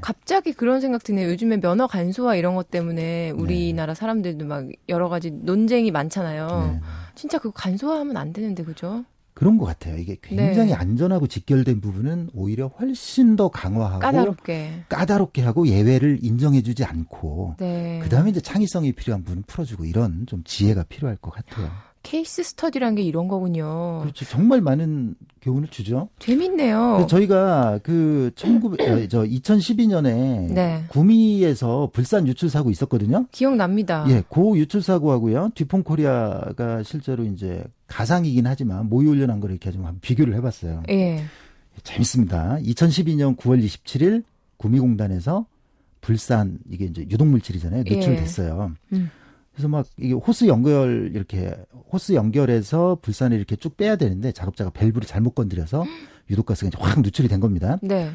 갑자기 0.00 0.52
그런 0.52 0.80
생각 0.80 1.02
드네요. 1.04 1.28
요즘에 1.30 1.60
면허 1.60 1.86
간소화 1.86 2.36
이런 2.36 2.54
것 2.54 2.70
때문에 2.70 3.30
우리나라 3.30 3.94
네. 3.94 3.98
사람들도 3.98 4.44
막 4.46 4.66
여러 4.88 5.08
가지 5.08 5.30
논쟁이 5.30 5.90
많잖아요. 5.90 6.48
네. 6.72 6.80
진짜 7.14 7.38
그거 7.38 7.52
간소화하면 7.52 8.16
안 8.16 8.32
되는데 8.32 8.64
그죠? 8.64 9.04
그런 9.34 9.58
것 9.58 9.64
같아요. 9.64 9.96
이게 9.96 10.16
굉장히 10.22 10.70
네. 10.70 10.74
안전하고 10.74 11.26
직결된 11.26 11.80
부분은 11.80 12.30
오히려 12.34 12.68
훨씬 12.68 13.34
더 13.34 13.48
강화하고 13.48 13.98
까다롭게 13.98 14.84
까다롭게 14.88 15.42
하고 15.42 15.66
예외를 15.66 16.20
인정해주지 16.22 16.84
않고 16.84 17.56
네. 17.58 17.98
그다음에 18.02 18.30
이제 18.30 18.40
창의성이 18.40 18.92
필요한 18.92 19.24
부분 19.24 19.42
풀어주고 19.46 19.86
이런 19.86 20.26
좀 20.26 20.44
지혜가 20.44 20.84
필요할 20.84 21.16
것 21.16 21.30
같아요. 21.32 21.68
케이스 22.04 22.44
스터디란 22.44 22.94
게 22.94 23.02
이런 23.02 23.26
거군요. 23.26 24.00
그렇죠. 24.02 24.24
정말 24.26 24.60
많은 24.60 25.16
교훈을 25.42 25.68
주죠. 25.68 26.10
재밌네요. 26.20 27.06
저희가 27.08 27.80
그 27.82 28.30
1900, 28.36 28.80
어, 28.80 29.08
저 29.08 29.24
2012년에 29.24 30.52
네. 30.52 30.84
구미에서 30.88 31.90
불산 31.92 32.28
유출 32.28 32.48
사고 32.48 32.70
있었거든요. 32.70 33.26
기억납니다. 33.32 34.04
예, 34.08 34.22
고 34.28 34.56
유출 34.56 34.82
사고하고요. 34.82 35.50
듀폰 35.54 35.82
코리아가 35.82 36.82
실제로 36.84 37.24
이제 37.24 37.64
가상이긴 37.88 38.46
하지만 38.46 38.88
모의 38.88 39.08
훈련한 39.08 39.40
걸 39.40 39.50
이렇게 39.50 39.72
좀 39.72 39.98
비교를 40.00 40.34
해봤어요. 40.34 40.84
예. 40.90 41.24
재밌습니다. 41.82 42.58
2012년 42.60 43.36
9월 43.36 43.64
27일 43.64 44.22
구미공단에서 44.58 45.46
불산 46.00 46.58
이게 46.70 46.84
이제 46.84 47.06
유독 47.10 47.26
물질이잖아요. 47.28 47.84
노출됐어요. 47.84 48.72
예. 48.92 48.96
음. 48.96 49.10
그래서 49.54 49.68
막 49.68 49.86
이게 49.98 50.14
호스 50.14 50.46
연결 50.48 51.10
이렇게 51.14 51.54
호스 51.92 52.12
연결해서 52.12 52.98
불산을 53.00 53.36
이렇게 53.36 53.56
쭉 53.56 53.76
빼야 53.76 53.96
되는데 53.96 54.32
작업자가 54.32 54.70
밸브를 54.70 55.06
잘못 55.06 55.34
건드려서 55.34 55.84
유독가스가 56.30 56.68
이제 56.68 56.78
확 56.80 57.00
누출이 57.00 57.28
된 57.28 57.40
겁니다. 57.40 57.78
네. 57.82 58.10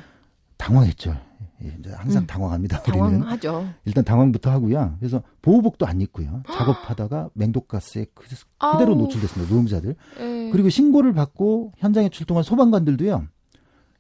당황했죠. 0.58 1.16
예, 1.64 1.76
이제 1.80 1.92
항상 1.92 2.24
음, 2.24 2.28
당황합니다. 2.28 2.82
당황하죠. 2.84 3.56
우리는. 3.58 3.74
일단 3.86 4.04
당황부터 4.04 4.52
하고요. 4.52 4.96
그래서 5.00 5.24
보호복도 5.42 5.86
안 5.86 6.02
입고요. 6.02 6.44
작업하다가 6.52 7.30
맹독가스에 7.34 8.08
그, 8.14 8.26
그대로 8.72 8.96
노출됐습니다. 8.96 9.50
노동자들. 9.50 9.96
에이. 10.20 10.52
그리고 10.52 10.70
신고를 10.70 11.14
받고 11.14 11.74
현장에 11.78 12.10
출동한 12.10 12.44
소방관들도요. 12.44 13.26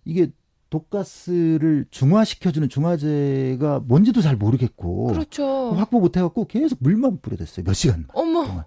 이게 0.06 0.32
독가스를 0.69 1.86
중화시켜주는 1.89 2.67
중화제가 2.69 3.82
뭔지도 3.86 4.21
잘 4.21 4.36
모르겠고 4.36 5.08
그렇죠. 5.08 5.71
확보 5.73 5.99
못해갖고 5.99 6.45
계속 6.45 6.79
물만 6.82 7.19
뿌려댔어요 7.21 7.63
몇 7.65 7.73
시간 7.73 8.05
어머. 8.13 8.45
동안. 8.45 8.63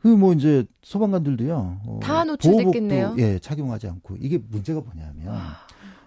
그 0.00 0.08
뭐 0.16 0.32
이제 0.32 0.64
소방관들도요. 0.82 1.80
어, 1.84 2.00
다 2.00 2.22
노출됐겠네요. 2.24 3.16
예 3.18 3.38
착용하지 3.40 3.88
않고 3.88 4.16
이게 4.20 4.38
문제가 4.38 4.80
뭐냐면 4.80 5.34
아. 5.34 5.56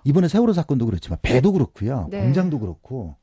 이번에 0.06 0.30
세월호 0.30 0.54
사건도 0.54 0.86
그렇지만 0.86 1.20
배도 1.22 1.52
그렇고요, 1.52 2.08
네. 2.10 2.22
공장도 2.22 2.60
그렇고 2.60 3.18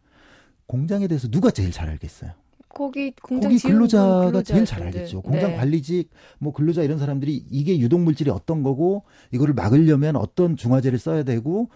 공장에 0.66 1.08
대해서 1.08 1.28
누가 1.28 1.50
제일 1.50 1.72
잘 1.72 1.88
알겠어요? 1.88 2.32
거기 2.76 3.10
공장 3.22 3.50
거기 3.50 3.62
근로자가 3.62 4.26
근로자 4.26 4.52
제일 4.52 4.66
잘 4.66 4.82
알겠죠. 4.82 5.22
공장 5.22 5.52
네. 5.52 5.56
관리직, 5.56 6.10
뭐 6.38 6.52
근로자 6.52 6.82
이런 6.82 6.98
사람들이 6.98 7.46
이게 7.50 7.78
유독 7.78 8.00
물질이 8.02 8.28
어떤 8.28 8.62
거고 8.62 9.04
이거를 9.32 9.54
막으려면 9.54 10.16
어떤 10.16 10.56
중화제를 10.56 10.98
써야 10.98 11.22
되고 11.22 11.70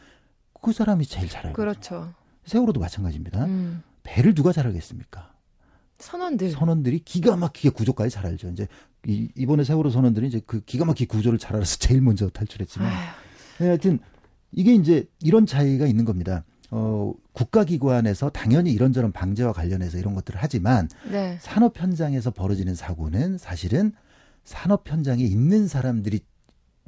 그 0.61 0.73
사람이 0.75 1.07
제일 1.07 1.31
잘 1.31 1.47
알죠. 1.47 1.57
그렇죠. 1.57 2.13
세월호도 2.45 2.81
마찬가지입니다. 2.81 3.47
음. 3.47 3.83
배를 4.03 4.35
누가 4.35 4.53
잘 4.53 4.67
알겠습니까? 4.67 5.33
선원들. 6.01 6.51
선원들이 6.51 6.99
기가 6.99 7.35
막히게 7.35 7.71
구조까지 7.71 8.11
잘 8.11 8.27
알죠. 8.27 8.51
이제 8.51 8.69
이, 9.07 9.31
이번에 9.35 9.65
세월호 9.65 9.89
선원들이 9.89 10.27
이제 10.27 10.43
그 10.45 10.61
기가 10.61 10.85
막히게 10.85 11.07
구조를 11.07 11.39
잘 11.39 11.57
알아서 11.57 11.79
제일 11.79 12.03
먼저 12.03 12.29
탈출했지만. 12.29 12.87
아유. 12.87 13.07
네, 13.61 13.67
하여튼 13.69 14.01
이게 14.53 14.75
이제 14.75 15.09
이런 15.23 15.47
차이가 15.47 15.87
있는 15.87 16.05
겁니다. 16.05 16.45
어, 16.71 17.13
국가기관에서 17.33 18.31
당연히 18.31 18.73
이런저런 18.73 19.13
방제와 19.13 19.53
관련해서 19.53 19.99
이런 19.99 20.15
것들을 20.15 20.39
하지만 20.41 20.89
네. 21.11 21.37
산업 21.41 21.81
현장에서 21.81 22.31
벌어지는 22.31 22.75
사고는 22.75 23.39
사실은 23.39 23.93
산업 24.45 24.89
현장에 24.89 25.23
있는 25.23 25.67
사람들이 25.67 26.21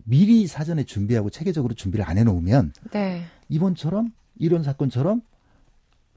미리 0.04 0.46
사전에 0.46 0.84
준비하고 0.84 1.30
체계적으로 1.30 1.74
준비를 1.74 2.08
안 2.08 2.18
해놓으면 2.18 2.72
네. 2.92 3.24
이번처럼 3.48 4.12
이런 4.38 4.62
사건처럼 4.62 5.22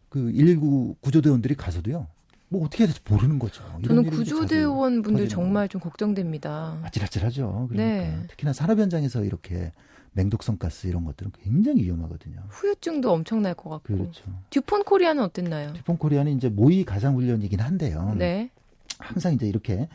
그 0.09 0.31
119 0.31 0.95
구조대원들이 1.01 1.55
가서도요. 1.55 2.07
뭐 2.47 2.63
어떻게 2.63 2.83
해야 2.83 2.87
될지 2.87 3.01
모르는 3.09 3.39
거죠. 3.39 3.63
저는 3.85 4.09
구조대원 4.09 5.01
분들 5.01 5.27
정말 5.27 5.67
좀 5.67 5.81
걱정됩니다. 5.81 6.79
아찔아찔하죠. 6.83 7.67
그러니까 7.69 7.75
네. 7.75 8.27
특히나 8.29 8.53
산업 8.53 8.79
현장에서 8.79 9.23
이렇게 9.23 9.71
맹독성 10.15 10.57
가스 10.57 10.87
이런 10.87 11.03
것들은 11.05 11.31
굉장히 11.43 11.83
위험하거든요. 11.83 12.41
후유증도 12.49 13.11
엄청날 13.11 13.53
것 13.53 13.69
같고. 13.69 13.95
그렇죠. 13.95 14.23
듀폰 14.49 14.83
코리아는 14.83 15.21
어땠나요? 15.21 15.73
듀폰 15.73 15.97
코리아는 15.97 16.35
이제 16.37 16.49
모의 16.49 16.83
가상 16.85 17.15
훈련이긴 17.15 17.59
한데요. 17.59 18.15
네. 18.17 18.49
항상 18.97 19.33
이제 19.33 19.45
이렇게 19.45 19.87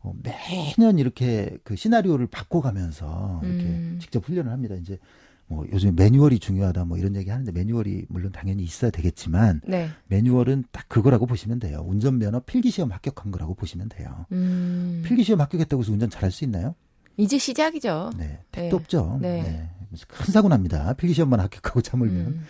어, 0.00 0.14
매년 0.22 0.98
이렇게 0.98 1.58
그 1.64 1.76
시나리오를 1.76 2.26
바꿔가면서 2.28 3.40
이렇게 3.42 3.64
음. 3.64 3.98
직접 4.00 4.24
훈련을 4.26 4.52
합니다. 4.52 4.76
이제 4.76 4.98
뭐 5.46 5.66
요즘에 5.72 5.92
매뉴얼이 5.92 6.38
중요하다 6.38 6.84
뭐 6.84 6.96
이런 6.96 7.16
얘기 7.16 7.30
하는데 7.30 7.50
매뉴얼이 7.50 8.06
물론 8.08 8.30
당연히 8.32 8.62
있어야 8.62 8.90
되겠지만 8.90 9.60
네. 9.66 9.88
매뉴얼은 10.06 10.64
딱 10.70 10.88
그거라고 10.88 11.26
보시면 11.26 11.58
돼요. 11.58 11.84
운전면허 11.86 12.40
필기시험 12.40 12.92
합격한 12.92 13.32
거라고 13.32 13.54
보시면 13.54 13.88
돼요. 13.88 14.26
음. 14.32 15.02
필기시험 15.04 15.40
합격했다고 15.40 15.82
해서 15.82 15.92
운전 15.92 16.10
잘할 16.10 16.30
수 16.30 16.44
있나요? 16.44 16.74
이제 17.16 17.38
시작이죠. 17.38 18.10
네, 18.16 18.40
택도 18.50 18.76
네. 18.76 18.82
없죠. 18.82 19.18
네. 19.20 19.42
네. 19.42 19.70
큰 20.08 20.32
사고 20.32 20.48
납니다. 20.48 20.92
필기시험만 20.94 21.40
합격하고 21.40 21.80
참을면. 21.80 22.26
음. 22.26 22.44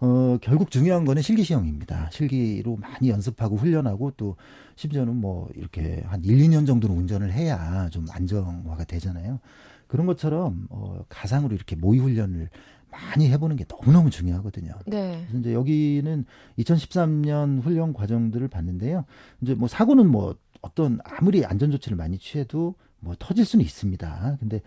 어, 0.00 0.38
결국 0.40 0.70
중요한 0.70 1.04
거는 1.04 1.22
실기시험입니다. 1.22 2.10
실기로 2.12 2.76
많이 2.76 3.08
연습하고 3.08 3.56
훈련하고 3.56 4.12
또 4.16 4.36
심지어는 4.76 5.16
뭐 5.16 5.48
이렇게 5.54 6.04
한 6.06 6.24
1, 6.24 6.38
2년 6.38 6.66
정도는 6.66 6.96
운전을 6.96 7.32
해야 7.32 7.88
좀 7.90 8.06
안정화가 8.10 8.84
되잖아요. 8.84 9.40
그런 9.88 10.06
것처럼 10.06 10.66
어, 10.70 11.04
가상으로 11.08 11.54
이렇게 11.54 11.74
모의 11.74 12.00
훈련을 12.00 12.48
많이 12.90 13.28
해보는 13.30 13.56
게 13.56 13.64
너무너무 13.68 14.10
중요하거든요. 14.10 14.72
네. 14.86 15.24
그래서 15.26 15.38
이제 15.40 15.52
여기는 15.52 16.24
2013년 16.58 17.62
훈련 17.62 17.92
과정들을 17.92 18.46
봤는데요. 18.48 19.04
이제 19.40 19.54
뭐 19.54 19.68
사고는 19.68 20.08
뭐 20.08 20.36
어떤 20.60 21.00
아무리 21.04 21.44
안전 21.44 21.70
조치를 21.70 21.96
많이 21.96 22.18
취해도 22.18 22.74
뭐 23.00 23.14
터질 23.18 23.44
수는 23.44 23.64
있습니다. 23.64 24.36
근데 24.40 24.60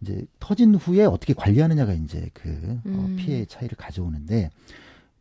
이제 0.00 0.26
터진 0.40 0.74
후에 0.74 1.04
어떻게 1.04 1.32
관리하느냐가 1.32 1.92
이제 1.92 2.30
그 2.34 2.50
어, 2.50 2.88
음. 2.88 2.98
어, 2.98 3.16
피해 3.16 3.44
차이를 3.44 3.76
가져오는데 3.76 4.50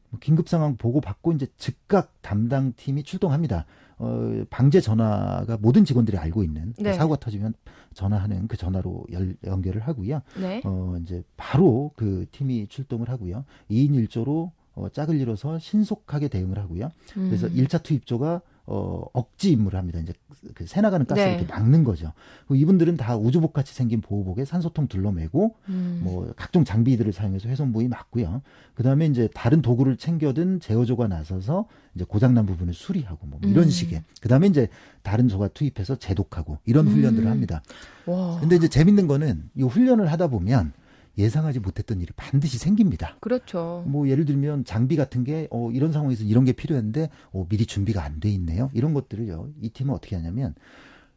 뭐 0.09 0.19
긴급 0.19 0.49
상황 0.49 0.75
보고 0.75 1.01
받고 1.01 1.33
이제 1.33 1.47
즉각 1.57 2.21
담당 2.21 2.73
팀이 2.75 3.03
출동합니다. 3.03 3.65
어, 3.97 4.43
방제 4.49 4.81
전화가 4.81 5.57
모든 5.61 5.85
직원들이 5.85 6.17
알고 6.17 6.43
있는 6.43 6.73
네. 6.77 6.93
사고가 6.93 7.17
터지면 7.17 7.53
전화하는 7.93 8.47
그 8.47 8.57
전화로 8.57 9.05
열, 9.13 9.37
연결을 9.45 9.81
하고요. 9.81 10.21
네. 10.39 10.61
어, 10.65 10.97
이제 11.01 11.23
바로 11.37 11.91
그 11.95 12.25
팀이 12.31 12.67
출동을 12.67 13.09
하고요. 13.09 13.45
2인 13.71 13.91
1조로 14.07 14.51
어, 14.73 14.89
짝을 14.89 15.19
이뤄서 15.19 15.59
신속하게 15.59 16.27
대응을 16.27 16.59
하고요. 16.59 16.91
음. 17.15 17.29
그래서 17.29 17.47
1차 17.47 17.81
투입조가 17.83 18.41
어, 18.67 19.03
억지 19.13 19.51
임무를 19.51 19.77
합니다. 19.77 19.99
이제 19.99 20.13
그 20.55 20.65
새나가는 20.65 21.05
가스를 21.05 21.31
네. 21.31 21.37
이렇게 21.37 21.53
막는 21.53 21.83
거죠. 21.83 22.13
이분들은 22.51 22.97
다 22.97 23.15
우주복 23.15 23.53
같이 23.53 23.73
생긴 23.73 24.01
보호복에 24.01 24.43
산소통 24.43 24.87
둘러매고 24.87 25.55
음. 25.69 26.01
뭐 26.03 26.33
각종 26.35 26.63
장비들을 26.63 27.13
사용해서 27.13 27.47
훼손 27.47 27.71
부위 27.71 27.87
막고요. 27.87 28.41
그다음에 28.73 29.05
이제 29.05 29.29
다른 29.33 29.61
도구를 29.61 29.97
챙겨든 29.97 30.61
제어조가 30.61 31.07
나서서 31.07 31.67
이제 31.93 32.05
고장난 32.05 32.45
부분을 32.45 32.73
수리하고 32.73 33.27
뭐 33.27 33.39
이런 33.43 33.65
음. 33.65 33.69
식의. 33.69 34.01
그다음에 34.21 34.47
이제 34.47 34.67
다른 35.03 35.27
조가 35.27 35.49
투입해서 35.49 35.97
제독하고 35.97 36.57
이런 36.65 36.87
훈련들을 36.87 37.27
음. 37.27 37.31
합니다. 37.31 37.61
와. 38.07 38.39
근데 38.39 38.55
이제 38.55 38.67
재밌는 38.67 39.07
거는 39.07 39.49
이 39.55 39.63
훈련을 39.63 40.11
하다 40.11 40.27
보면 40.27 40.73
예상하지 41.17 41.59
못했던 41.59 42.01
일이 42.01 42.11
반드시 42.15 42.57
생깁니다. 42.57 43.17
그렇죠. 43.21 43.83
뭐 43.87 44.07
예를 44.09 44.25
들면 44.25 44.65
장비 44.65 44.95
같은 44.95 45.23
게 45.23 45.47
어, 45.51 45.71
이런 45.71 45.91
상황에서 45.91 46.23
이런 46.23 46.43
게 46.45 46.51
필요했는데 46.51 47.09
어, 47.31 47.45
미리 47.49 47.65
준비가 47.65 48.03
안 48.03 48.19
돼 48.19 48.29
있네요. 48.31 48.69
이런 48.73 48.93
것들을요. 48.93 49.49
이 49.61 49.69
팀은 49.69 49.93
어떻게 49.93 50.15
하냐면 50.15 50.55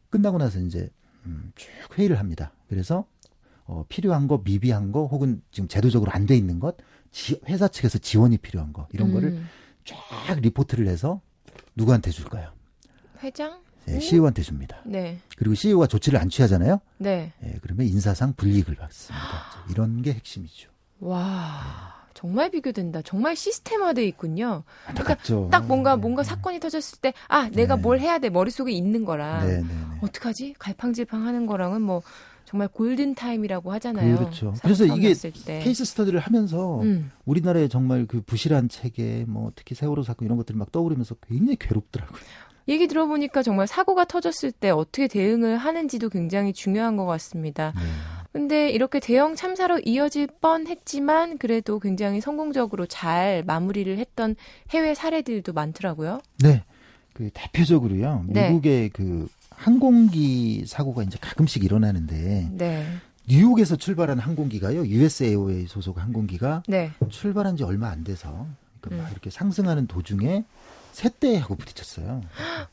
끝나고 0.09 0.37
나서 0.37 0.59
이제 0.59 0.89
음, 1.25 1.51
쭉 1.55 1.69
회의를 1.97 2.19
합니다. 2.19 2.53
그래서 2.67 3.05
어, 3.65 3.85
필요한 3.87 4.27
거, 4.27 4.41
미비한 4.43 4.91
거, 4.91 5.05
혹은 5.05 5.41
지금 5.51 5.67
제도적으로 5.67 6.11
안 6.11 6.25
돼 6.25 6.35
있는 6.35 6.59
것, 6.59 6.77
지, 7.11 7.39
회사 7.47 7.67
측에서 7.67 7.99
지원이 7.99 8.37
필요한 8.39 8.73
거 8.73 8.87
이런 8.93 9.09
음. 9.09 9.13
거를 9.13 9.41
쫙 9.85 10.39
리포트를 10.39 10.87
해서 10.87 11.21
누구한테 11.75 12.09
줄까요? 12.11 12.51
회장? 13.21 13.61
네, 13.93 13.99
CEO한테 13.99 14.41
줍니다. 14.41 14.77
네. 14.85 15.19
그리고 15.37 15.55
CEO가 15.55 15.87
조치를 15.87 16.19
안 16.19 16.29
취하잖아요. 16.29 16.79
네. 16.97 17.31
네 17.39 17.55
그러면 17.61 17.87
인사상 17.87 18.33
불이익을 18.33 18.75
받습니다. 18.75 19.25
이런 19.69 20.01
게 20.01 20.13
핵심이죠. 20.13 20.69
와. 20.99 21.97
정말 22.13 22.51
비교된다. 22.51 23.01
정말 23.01 23.37
시스템화돼 23.37 24.05
있군요. 24.07 24.63
그러니까 24.89 25.15
딱 25.49 25.65
뭔가 25.67 25.95
뭔가 25.95 26.21
사건이 26.21 26.59
터졌을 26.59 26.99
때 26.99 27.13
아 27.29 27.47
내가 27.49 27.75
네. 27.77 27.81
뭘 27.81 27.99
해야 28.01 28.19
돼 28.19 28.29
머릿속에 28.29 28.73
있는 28.73 29.05
거랑 29.05 29.47
네, 29.47 29.53
네, 29.57 29.61
네. 29.61 29.73
어떡하지 30.01 30.55
갈팡질팡 30.59 31.25
하는 31.25 31.45
거랑은 31.45 31.81
뭐 31.81 32.01
정말 32.43 32.67
골든 32.67 33.13
타임이라고 33.15 33.71
하잖아요. 33.73 34.17
그렇죠. 34.17 34.53
그래서 34.63 34.83
이게 34.83 35.13
케이스 35.59 35.85
스터디를 35.85 36.19
하면서 36.19 36.81
음. 36.81 37.11
우리나라의 37.25 37.69
정말 37.69 38.07
그 38.07 38.21
부실한 38.21 38.69
체계, 38.69 39.23
뭐 39.27 39.51
특히 39.55 39.75
세월호 39.75 40.01
사건 40.01 40.25
이런 40.25 40.35
것들이 40.37 40.57
막 40.57 40.71
떠오르면서 40.71 41.15
굉장히 41.27 41.55
괴롭더라고요. 41.57 42.19
얘기 42.69 42.87
들어보니까 42.87 43.43
정말 43.43 43.67
사고가 43.67 44.05
터졌을 44.05 44.51
때 44.51 44.69
어떻게 44.69 45.07
대응을 45.07 45.57
하는지도 45.57 46.09
굉장히 46.09 46.53
중요한 46.53 46.95
것 46.95 47.05
같습니다. 47.05 47.73
네. 47.75 47.81
근데 48.31 48.69
이렇게 48.69 48.99
대형 48.99 49.35
참사로 49.35 49.79
이어질 49.79 50.27
뻔 50.39 50.67
했지만 50.67 51.39
그래도 51.39 51.79
굉장히 51.79 52.21
성공적으로 52.21 52.85
잘 52.85 53.43
마무리를 53.45 53.97
했던 53.97 54.35
해외 54.69 54.93
사례들도 54.93 55.51
많더라고요. 55.51 56.21
네. 56.43 56.63
그 57.13 57.31
대표적으로요. 57.33 58.25
네. 58.27 58.49
미국의 58.49 58.89
그 58.89 59.27
항공기 59.49 60.63
사고가 60.67 61.03
이제 61.03 61.17
가끔씩 61.19 61.63
일어나는데 61.63 62.49
네. 62.51 62.85
뉴욕에서 63.27 63.75
출발한 63.75 64.19
항공기가요. 64.19 64.85
US 64.85 65.23
에어웨이 65.23 65.65
소속 65.67 65.97
항공기가 65.97 66.63
네. 66.67 66.91
출발한 67.09 67.57
지 67.57 67.63
얼마 67.63 67.89
안 67.89 68.03
돼서 68.03 68.47
그러니까 68.79 69.07
음. 69.07 69.11
이렇게 69.11 69.29
상승하는 69.29 69.87
도중에 69.87 70.45
새떼하고 70.91 71.55
부딪혔어요. 71.55 72.21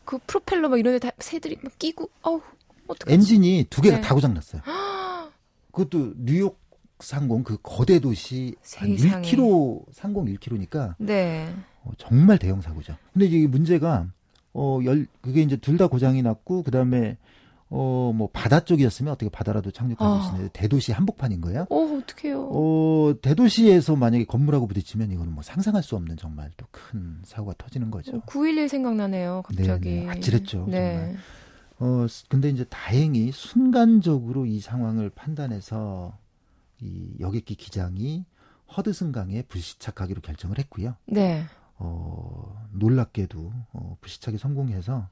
그 0.04 0.18
프로펠러 0.26 0.68
막 0.68 0.78
이런 0.78 0.98
데 0.98 1.08
다 1.08 1.14
새들이 1.18 1.58
막 1.62 1.78
끼고 1.78 2.10
어우 2.22 2.40
어떡하지? 2.88 3.12
엔진이 3.14 3.66
두 3.70 3.82
개가 3.82 3.96
네. 3.96 4.02
다 4.02 4.14
고장 4.14 4.34
났어요. 4.34 4.62
그것도 5.72 6.14
뉴욕 6.16 6.58
상공 7.00 7.44
그 7.44 7.58
거대 7.62 7.98
도시 7.98 8.54
한 8.76 8.88
1km 8.96 9.84
상공 9.92 10.26
1km니까 10.26 10.94
네. 10.98 11.52
어, 11.84 11.90
정말 11.98 12.38
대형 12.38 12.60
사고죠. 12.62 12.96
근데 13.12 13.26
이게 13.26 13.46
문제가 13.46 14.06
어열 14.54 15.06
그게 15.20 15.42
이제 15.42 15.56
둘 15.56 15.76
다 15.76 15.86
고장이 15.88 16.22
났고 16.22 16.62
그다음에 16.62 17.18
어, 17.68 18.12
뭐, 18.14 18.28
바다 18.32 18.60
쪽이었으면 18.60 19.12
어떻게 19.12 19.28
바다라도 19.28 19.70
착륙할 19.72 20.22
수 20.22 20.28
아. 20.28 20.32
있는데, 20.36 20.50
대도시 20.52 20.92
한복판인 20.92 21.40
거예요? 21.40 21.66
어, 21.68 21.76
어떡해요. 21.76 22.48
어, 22.52 23.14
대도시에서 23.20 23.96
만약에 23.96 24.24
건물하고 24.24 24.66
부딪히면 24.68 25.10
이거는 25.10 25.32
뭐 25.32 25.42
상상할 25.42 25.82
수 25.82 25.96
없는 25.96 26.16
정말 26.16 26.50
또 26.56 26.66
큰 26.70 27.18
사고가 27.24 27.54
터지는 27.58 27.90
거죠. 27.90 28.16
어, 28.16 28.20
9.11 28.26 28.68
생각나네요, 28.68 29.42
갑자기. 29.46 29.88
네, 29.90 30.04
네. 30.04 30.08
아찔했죠, 30.10 30.66
네. 30.68 30.96
정말. 30.96 31.16
어, 31.78 32.06
근데 32.28 32.48
이제 32.50 32.64
다행히 32.68 33.32
순간적으로 33.32 34.46
이 34.46 34.60
상황을 34.60 35.10
판단해서 35.10 36.16
이 36.80 37.14
여객기 37.20 37.54
기장이 37.54 38.24
허드슨 38.76 39.12
강에 39.12 39.42
불시착하기로 39.42 40.20
결정을 40.20 40.58
했고요. 40.58 40.94
네. 41.06 41.44
어, 41.78 42.66
놀랍게도 42.72 43.52
어, 43.72 43.96
불시착에 44.00 44.38
성공해서 44.38 45.08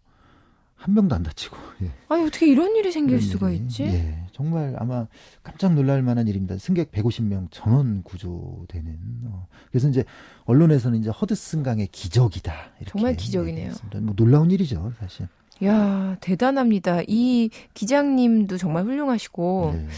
한 0.85 0.93
명도 0.93 1.15
안 1.15 1.23
다치고. 1.23 1.57
예. 1.83 1.91
아니 2.11 2.27
어떻게 2.27 2.47
이런 2.47 2.77
일이 2.77 2.93
생길 2.93 3.17
이런 3.17 3.27
수가 3.27 3.51
일이, 3.51 3.63
있지? 3.63 3.85
예, 3.85 4.27
정말 4.33 4.77
아마 4.79 5.07
깜짝 5.43 5.73
놀랄 5.73 6.03
만한 6.03 6.29
일입니다. 6.29 6.59
승객 6.59 6.93
150명 6.93 7.49
전원 7.51 8.03
구조되는. 8.03 8.99
어. 9.25 9.47
그래서 9.71 9.89
이제 9.89 10.05
언론에서는 10.45 10.99
이제 10.99 11.09
허드슨 11.09 11.63
강의 11.63 11.87
기적이다. 11.87 12.53
정말 12.87 13.17
기적이네요. 13.17 13.73
뭐 14.03 14.15
놀라운 14.15 14.51
일이죠, 14.51 14.93
사실. 15.01 15.27
야 15.65 16.19
대단합니다. 16.21 17.01
이 17.09 17.49
기장님도 17.73 18.59
정말 18.59 18.85
훌륭하시고. 18.85 19.71
네. 19.75 19.89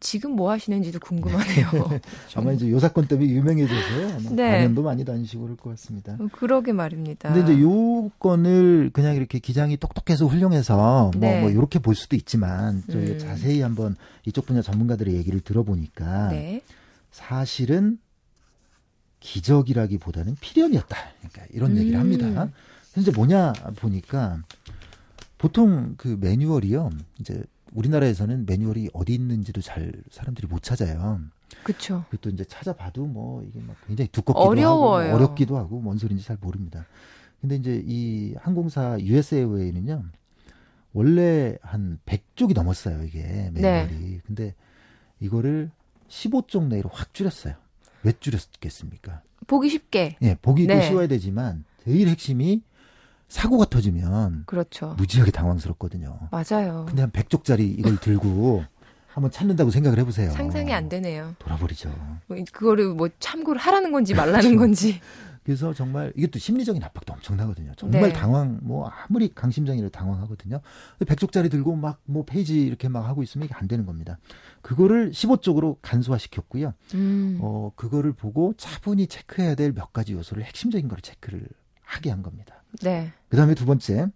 지금 0.00 0.32
뭐 0.32 0.50
하시는지도 0.50 1.00
궁금하네요. 1.00 1.66
아마 2.36 2.52
이제 2.52 2.70
요 2.70 2.78
사건 2.78 3.06
때문에 3.06 3.28
유명해져서요. 3.30 4.08
아마 4.08 4.30
네. 4.30 4.50
반연도 4.52 4.82
많이 4.82 5.04
다니시고 5.04 5.42
그럴 5.42 5.56
것 5.56 5.70
같습니다. 5.70 6.16
어, 6.20 6.28
그러게 6.32 6.72
말입니다. 6.72 7.32
근데 7.32 7.52
이제 7.52 7.62
요 7.62 8.08
건을 8.18 8.90
그냥 8.92 9.16
이렇게 9.16 9.38
기장이 9.38 9.76
똑똑해서 9.76 10.26
훌륭해서 10.26 11.10
뭐, 11.14 11.20
네. 11.20 11.40
뭐, 11.40 11.50
이렇게 11.50 11.78
볼 11.78 11.94
수도 11.94 12.14
있지만 12.14 12.82
음. 12.90 13.18
자세히 13.18 13.60
한번 13.60 13.96
이쪽 14.24 14.46
분야 14.46 14.62
전문가들의 14.62 15.14
얘기를 15.14 15.40
들어보니까 15.40 16.28
네. 16.28 16.62
사실은 17.10 17.98
기적이라기보다는 19.20 20.36
필연이었다. 20.40 20.96
그러니까 21.18 21.42
이런 21.52 21.72
음. 21.72 21.78
얘기를 21.78 21.98
합니다. 21.98 22.48
현재 22.94 23.10
뭐냐 23.10 23.52
보니까 23.76 24.38
보통 25.38 25.94
그 25.96 26.16
매뉴얼이요. 26.20 26.90
이제 27.20 27.42
우리나라에서는 27.72 28.46
매뉴얼이 28.46 28.90
어디 28.92 29.14
있는지도 29.14 29.60
잘 29.60 29.92
사람들이 30.10 30.46
못 30.46 30.62
찾아요. 30.62 31.20
그렇죠. 31.62 32.04
또 32.20 32.30
이제 32.30 32.44
찾아봐도 32.44 33.06
뭐 33.06 33.42
이게 33.42 33.60
막 33.60 33.76
굉장히 33.86 34.08
두껍기도 34.08 34.48
어려워요. 34.48 35.08
하고 35.08 35.16
어렵기도 35.16 35.56
하고 35.56 35.80
뭔 35.80 35.98
소리인지 35.98 36.24
잘 36.24 36.36
모릅니다. 36.40 36.86
근데 37.40 37.56
이제 37.56 37.82
이 37.86 38.34
항공사 38.38 38.98
USA 39.00 39.44
웨이는요. 39.44 40.04
원래 40.92 41.56
한 41.62 41.98
100쪽이 42.06 42.54
넘었어요, 42.54 43.02
이게 43.04 43.50
매뉴얼이. 43.52 43.60
네. 43.60 44.20
근데 44.26 44.54
이거를 45.20 45.70
15쪽 46.08 46.68
내로 46.68 46.90
확 46.92 47.14
줄였어요. 47.14 47.54
왜 48.02 48.12
줄였겠습니까? 48.18 49.22
보기 49.46 49.68
쉽게. 49.68 50.16
예, 50.22 50.34
보기도 50.40 50.74
네. 50.74 50.82
쉬워야 50.88 51.06
되지만 51.06 51.64
제일 51.84 52.08
핵심이 52.08 52.62
사고가 53.28 53.66
터지면 53.66 54.44
그렇죠. 54.46 54.94
무지하게 54.98 55.30
당황스럽거든요. 55.30 56.18
맞아요. 56.30 56.86
근데 56.88 57.02
한 57.02 57.10
100쪽짜리 57.10 57.78
이걸 57.78 57.98
들고 57.98 58.64
한번 59.08 59.30
찾는다고 59.30 59.70
생각을 59.70 59.98
해보세요. 59.98 60.30
상상이 60.30 60.72
안 60.72 60.88
되네요. 60.88 61.34
돌아버리죠. 61.38 61.88
뭐 62.26 62.36
그거를 62.52 62.88
뭐 62.94 63.08
참고를 63.18 63.60
하라는 63.60 63.92
건지 63.92 64.14
말라는 64.14 64.56
건지. 64.56 65.00
그래서 65.44 65.72
정말 65.72 66.12
이것도 66.14 66.38
심리적인 66.38 66.82
압박도 66.84 67.14
엄청나거든요. 67.14 67.72
정말 67.78 68.02
네. 68.02 68.12
당황, 68.12 68.60
뭐 68.62 68.86
아무리 68.86 69.32
강심장이라도 69.34 69.90
당황하거든요. 69.90 70.60
백쪽짜리 71.06 71.48
들고 71.48 71.74
막 71.74 72.00
뭐 72.04 72.24
페이지 72.26 72.60
이렇게 72.66 72.88
막 72.88 73.06
하고 73.08 73.22
있으면 73.22 73.46
이게 73.46 73.54
안 73.54 73.66
되는 73.66 73.86
겁니다. 73.86 74.18
그거를 74.60 75.10
15쪽으로 75.10 75.76
간소화시켰고요. 75.80 76.74
음. 76.94 77.38
어, 77.40 77.72
그거를 77.76 78.12
보고 78.12 78.52
차분히 78.58 79.06
체크해야 79.06 79.54
될 79.54 79.72
몇 79.72 79.92
가지 79.94 80.12
요소를 80.12 80.44
핵심적인 80.44 80.86
거를 80.88 81.00
체크를 81.02 81.48
하게 81.82 82.10
한 82.10 82.22
겁니다. 82.22 82.57
네. 82.82 83.12
그 83.28 83.36
다음에 83.36 83.54
두 83.54 83.66
번째, 83.66 84.08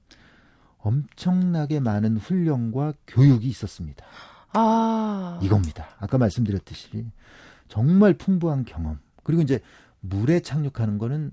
엄청나게 0.79 1.81
많은 1.81 2.17
훈련과 2.17 2.95
교육이 3.07 3.49
있었습니다. 3.49 4.05
아. 4.53 5.39
이겁니다. 5.43 5.89
아까 5.99 6.19
말씀드렸듯이 6.19 7.07
정말 7.69 8.15
풍부한 8.15 8.65
경험. 8.65 8.99
그리고 9.23 9.43
이제 9.43 9.61
물에 10.01 10.41
착륙하는 10.41 10.99
거는 10.99 11.31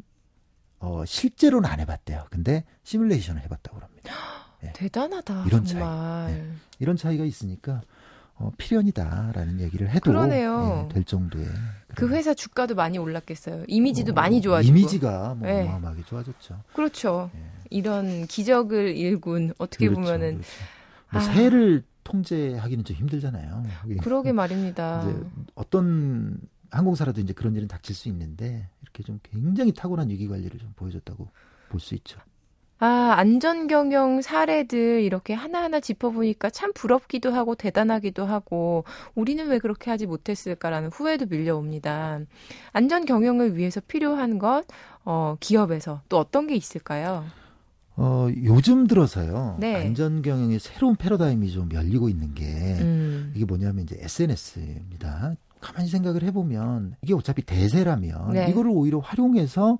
어, 0.79 1.03
실제로는 1.05 1.69
안 1.69 1.79
해봤대요. 1.81 2.27
근데 2.29 2.63
시뮬레이션을 2.83 3.41
해봤다고 3.43 3.79
합니다. 3.79 4.13
네. 4.61 4.71
대단하다. 4.73 5.45
이런 5.45 5.65
정말. 5.65 6.27
차이. 6.27 6.33
네. 6.35 6.53
이런 6.79 6.95
차이가 6.95 7.25
있으니까 7.25 7.81
어, 8.39 8.51
필연이다라는 8.57 9.59
얘기를 9.59 9.89
해도 9.89 10.11
그러네요. 10.11 10.87
네, 10.87 10.93
될 10.95 11.03
정도의 11.03 11.45
그 11.95 12.07
회사 12.09 12.33
주가도 12.33 12.73
많이 12.75 12.97
올랐겠어요. 12.97 13.65
이미지도 13.67 14.13
어, 14.13 14.15
많이 14.15 14.41
좋아지고 14.41 14.69
이미지가 14.77 15.35
뭐 15.35 15.47
네. 15.47 15.63
어마어마하게 15.63 16.03
좋아졌죠. 16.05 16.61
그렇죠. 16.73 17.29
네. 17.33 17.41
이런 17.69 18.25
기적을 18.27 18.95
일군 18.95 19.53
어떻게 19.57 19.87
그렇죠, 19.87 20.01
보면은 20.01 20.31
그렇죠. 20.35 20.49
뭐 21.11 21.21
아. 21.21 21.23
새를 21.25 21.83
통제하기는 22.05 22.85
좀 22.85 22.95
힘들잖아요. 22.95 23.63
그러게 24.01 24.31
말입니다. 24.31 25.03
이제 25.09 25.19
어떤 25.55 26.39
항공사라도 26.71 27.19
이제 27.21 27.33
그런 27.33 27.55
일은 27.55 27.67
닥칠 27.67 27.93
수 27.95 28.07
있는데 28.09 28.69
이렇게 28.81 29.03
좀 29.03 29.19
굉장히 29.23 29.73
타고난 29.73 30.09
위기 30.09 30.27
관리를 30.27 30.59
좀 30.59 30.71
보여줬다고 30.75 31.27
볼 31.69 31.79
수 31.79 31.93
있죠. 31.95 32.19
아, 32.81 33.13
안전 33.17 33.67
경영 33.67 34.21
사례들 34.21 35.01
이렇게 35.01 35.33
하나하나 35.33 35.81
짚어보니까 35.81 36.49
참 36.49 36.71
부럽기도 36.73 37.31
하고 37.33 37.55
대단하기도 37.55 38.25
하고 38.25 38.85
우리는 39.15 39.45
왜 39.47 39.59
그렇게 39.59 39.91
하지 39.91 40.05
못했을까라는 40.05 40.89
후회도 40.89 41.25
밀려옵니다. 41.25 42.21
안전 42.71 43.05
경영을 43.05 43.57
위해서 43.57 43.81
필요한 43.81 44.39
것, 44.39 44.63
어, 45.03 45.35
기업에서 45.41 46.01
또 46.07 46.17
어떤 46.17 46.47
게 46.47 46.55
있을까요? 46.55 47.25
어, 47.97 48.29
요즘 48.45 48.87
들어서요. 48.87 49.57
네. 49.59 49.75
안전 49.75 50.21
경영의 50.21 50.59
새로운 50.59 50.95
패러다임이 50.95 51.51
좀 51.51 51.69
열리고 51.73 52.07
있는 52.07 52.33
게 52.33 52.45
음. 52.45 53.33
이게 53.35 53.43
뭐냐면 53.43 53.83
이제 53.83 53.97
SNS입니다. 53.99 55.35
가만히 55.59 55.89
생각을 55.89 56.23
해보면 56.23 56.95
이게 57.01 57.13
어차피 57.13 57.41
대세라면 57.41 58.31
네. 58.31 58.49
이거를 58.49 58.71
오히려 58.73 58.99
활용해서 58.99 59.79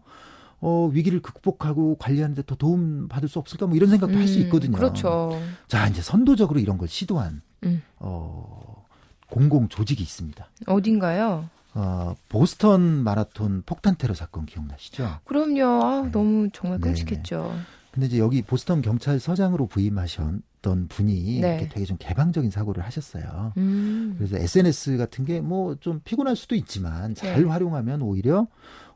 어, 0.62 0.90
위기를 0.92 1.22
극복하고 1.22 1.96
관리하는데 1.98 2.44
더 2.46 2.56
도움 2.56 3.08
받을 3.08 3.30
수 3.30 3.40
없을까 3.40 3.66
뭐 3.68 3.76
이런 3.76 3.90
생각도 3.90 4.16
음, 4.16 4.20
할수 4.20 4.40
있거든요. 4.40 4.76
그렇죠. 4.78 5.40
자 5.68 5.88
이제 5.88 6.02
선도적으로 6.02 6.60
이런 6.60 6.78
걸 6.78 6.88
시도한 6.88 7.42
음. 7.64 7.82
어, 7.98 8.86
공공 9.30 9.70
조직이 9.70 10.04
있습니다. 10.04 10.50
어딘가요? 10.68 11.50
어, 11.76 12.16
보스턴 12.30 12.82
마라톤 12.82 13.62
폭탄 13.66 13.96
테러 13.96 14.14
사건 14.14 14.46
기억나시죠? 14.46 15.20
그럼요. 15.24 15.84
아, 15.86 16.02
네. 16.04 16.12
너무 16.12 16.50
정말 16.52 16.80
끔찍했죠. 16.80 17.44
네네. 17.44 17.60
근데 17.92 18.06
이제 18.08 18.20
여기 18.20 18.42
보스턴 18.42 18.82
경찰서장으로 18.82 19.68
부임하셨던 19.68 20.88
분이 20.90 21.40
네. 21.42 21.56
이렇게 21.58 21.70
되게 21.70 21.86
좀 21.86 21.98
개방적인 22.00 22.52
사고를 22.52 22.84
하셨어요. 22.84 23.54
음. 23.58 24.16
그래서 24.18 24.38
SNS 24.38 24.98
같은 24.98 25.26
게 25.26 25.40
뭐 25.42 25.76
좀 25.80 26.02
피곤할 26.04 26.36
수도 26.36 26.56
있지만 26.56 27.16
잘 27.16 27.42
네. 27.44 27.48
활용하면 27.50 28.02
오히려 28.02 28.48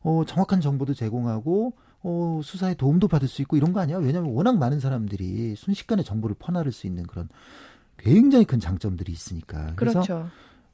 어, 0.04 0.24
정확한 0.26 0.62
정보도 0.62 0.94
제공하고 0.94 1.74
어, 2.04 2.42
수사에 2.44 2.76
도움도 2.76 3.08
받을 3.08 3.28
수 3.28 3.42
있고 3.42 3.58
이런 3.58 3.74
거 3.74 3.80
아니야? 3.80 3.98
왜냐하면 3.98 4.34
워낙 4.34 4.58
많은 4.58 4.80
사람들이 4.80 5.56
순식간에 5.56 6.04
정보를 6.04 6.36
퍼나를 6.38 6.72
수 6.72 6.86
있는 6.86 7.04
그런 7.04 7.30
굉장히 7.98 8.46
큰 8.46 8.60
장점들이 8.60 9.12
있으니까. 9.12 9.74
그래서 9.76 10.02
그렇죠. 10.02 10.30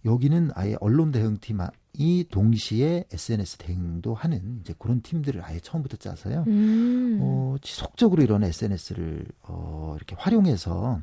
여기는 0.06 0.52
아예 0.56 0.76
언론 0.80 1.12
대응팀이 1.12 2.26
동시에 2.32 3.06
SNS 3.12 3.58
대응도 3.58 4.13
하는 4.13 4.60
이제 4.62 4.74
그런 4.80 5.02
팀들을 5.02 5.44
아예 5.44 5.60
처음부터 5.60 5.98
짜서요. 5.98 6.46
음. 6.48 7.20
어, 7.22 7.56
지속적으로 7.62 8.24
이런 8.24 8.44
SNS를 8.44 9.26
어, 9.44 9.94
이렇게 9.98 10.15
활용해서 10.18 11.02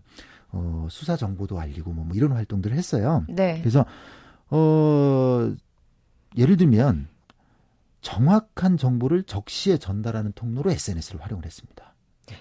어, 0.51 0.89
수사 0.91 1.17
정보도 1.17 1.61
알리고 1.61 1.93
뭐, 1.93 2.05
뭐 2.05 2.17
이런 2.17 2.33
활동들을 2.33 2.77
했어요. 2.77 3.25
네. 3.29 3.59
그래서 3.61 3.85
어, 4.51 5.53
예를 6.37 6.57
들면 6.57 7.09
정확한 8.07 8.77
정보를 8.77 9.25
적시에 9.25 9.79
전달하는 9.79 10.31
통로로 10.33 10.71
SNS를 10.71 11.21
활용을 11.21 11.45
했습니다. 11.45 11.93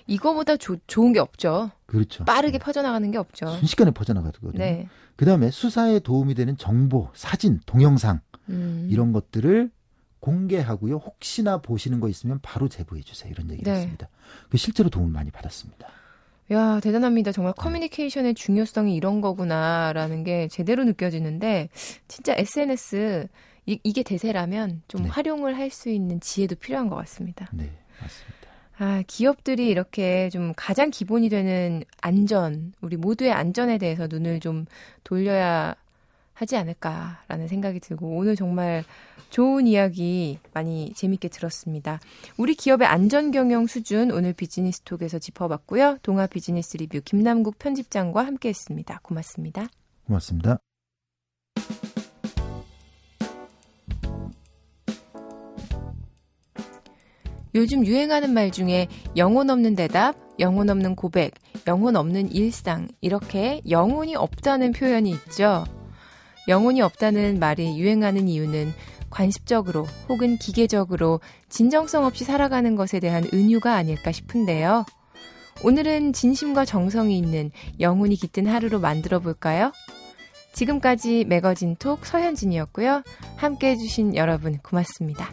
이거보다 0.06 0.58
조, 0.58 0.78
좋은 0.86 1.12
게 1.12 1.19
없죠. 1.19 1.71
그렇죠. 1.88 2.23
빠르게 2.23 2.60
네. 2.60 2.63
퍼져나가는 2.63 3.10
게 3.10 3.17
없죠. 3.17 3.47
순식간에 3.47 3.89
퍼져나가거든요. 3.89 4.51
네. 4.54 4.88
그 5.15 5.25
다음에 5.25 5.49
수사에 5.49 5.99
도움이 5.99 6.36
되는 6.36 6.56
정보, 6.58 7.10
사진, 7.15 7.60
동영상 7.65 8.19
음. 8.49 8.88
이런 8.91 9.12
것들을 9.12 9.71
공개하고요. 10.19 10.97
혹시나 10.97 11.58
보시는 11.58 11.99
거 11.99 12.10
있으면 12.10 12.39
바로 12.43 12.69
제보해 12.69 13.01
주세요. 13.01 13.32
이런 13.32 13.49
얘기를 13.49 13.71
네. 13.71 13.80
했습니다. 13.80 14.08
그 14.49 14.58
실제로 14.58 14.89
도움을 14.91 15.12
많이 15.12 15.32
받았습니다. 15.32 15.88
야, 16.51 16.80
대단합니다. 16.80 17.32
정말 17.32 17.54
커뮤니케이션의 17.54 18.36
중요성이 18.36 18.95
이런 18.95 19.19
거구나라는 19.19 20.23
게 20.23 20.47
제대로 20.47 20.84
느껴지는데 20.84 21.69
진짜 22.08 22.36
SNS 22.38 23.30
이, 23.65 23.93
게 23.93 24.04
대세라면 24.04 24.84
좀 24.88 25.04
네. 25.04 25.10
활용을 25.10 25.58
할 25.58 25.71
수 25.71 25.89
있는 25.89 26.19
지혜도 26.19 26.56
필요한 26.56 26.88
것 26.88 26.95
같습니다. 26.97 27.49
네, 27.51 27.71
맞습니다. 27.99 28.36
아, 28.78 29.04
기업들이 29.08 29.67
이렇게 29.67 30.30
좀 30.30 30.54
가장 30.56 30.91
기본이 30.91 31.30
되는 31.30 31.84
안전, 32.01 32.73
우리 32.82 32.97
모두의 32.97 33.32
안전에 33.32 33.78
대해서 33.78 34.08
눈을 34.08 34.39
좀 34.39 34.65
돌려야 35.04 35.75
하지 36.34 36.58
않을까라는 36.58 37.47
생각이 37.47 37.80
들고 37.80 38.17
오늘 38.17 38.36
정말 38.36 38.84
좋은 39.30 39.67
이야기 39.67 40.38
많이 40.54 40.91
재밌게 40.93 41.30
들었습니다. 41.30 41.99
우리 42.38 42.56
기업의 42.56 42.88
안전 42.88 43.32
경영 43.32 43.68
수준 43.68 44.11
오늘 44.11 44.34
비즈니스 44.34 44.82
톡에서 44.82 45.18
짚어봤고요. 45.18 45.99
동아 46.03 46.28
비즈니스 46.28 46.76
리뷰 46.78 46.99
김남국 47.03 47.57
편집장과 47.57 48.26
함께 48.26 48.49
했습니다. 48.49 48.99
고맙습니다. 49.01 49.68
고맙습니다. 50.05 50.59
요즘 57.56 57.86
유행하는 57.86 58.34
말 58.34 58.51
중에 58.51 58.88
영혼 59.16 59.49
없는 59.49 59.76
대답, 59.76 60.18
영혼 60.39 60.70
없는 60.70 60.95
고백, 60.95 61.34
영혼 61.68 61.95
없는 61.95 62.34
일상, 62.34 62.89
이렇게 62.99 63.62
영혼이 63.70 64.16
없다는 64.18 64.74
표현이 64.74 65.10
있죠. 65.12 65.64
영혼이 66.49 66.82
없다는 66.82 67.39
말이 67.39 67.80
유행하는 67.80 68.28
이유는 68.28 68.74
관습적으로 69.10 69.88
혹은 70.10 70.38
기계적으로 70.38 71.22
진정성 71.47 72.03
없이 72.03 72.26
살아가는 72.26 72.76
것에 72.76 72.99
대한 72.99 73.24
은유가 73.34 73.74
아닐까 73.76 74.12
싶은데요. 74.12 74.86
오늘은 75.64 76.12
진심과 76.12 76.66
정성이 76.66 77.18
있는 77.18 77.51
영혼이 77.80 78.18
깃든 78.18 78.47
하루로 78.47 78.82
만들어 78.82 79.20
볼까요? 79.20 79.72
지금까지 80.51 81.24
매거진 81.24 81.78
톡 81.78 82.06
서현진이었고요. 82.06 83.03
함께 83.38 83.70
해주신 83.70 84.16
여러분 84.18 84.58
고맙습니다. 84.58 85.30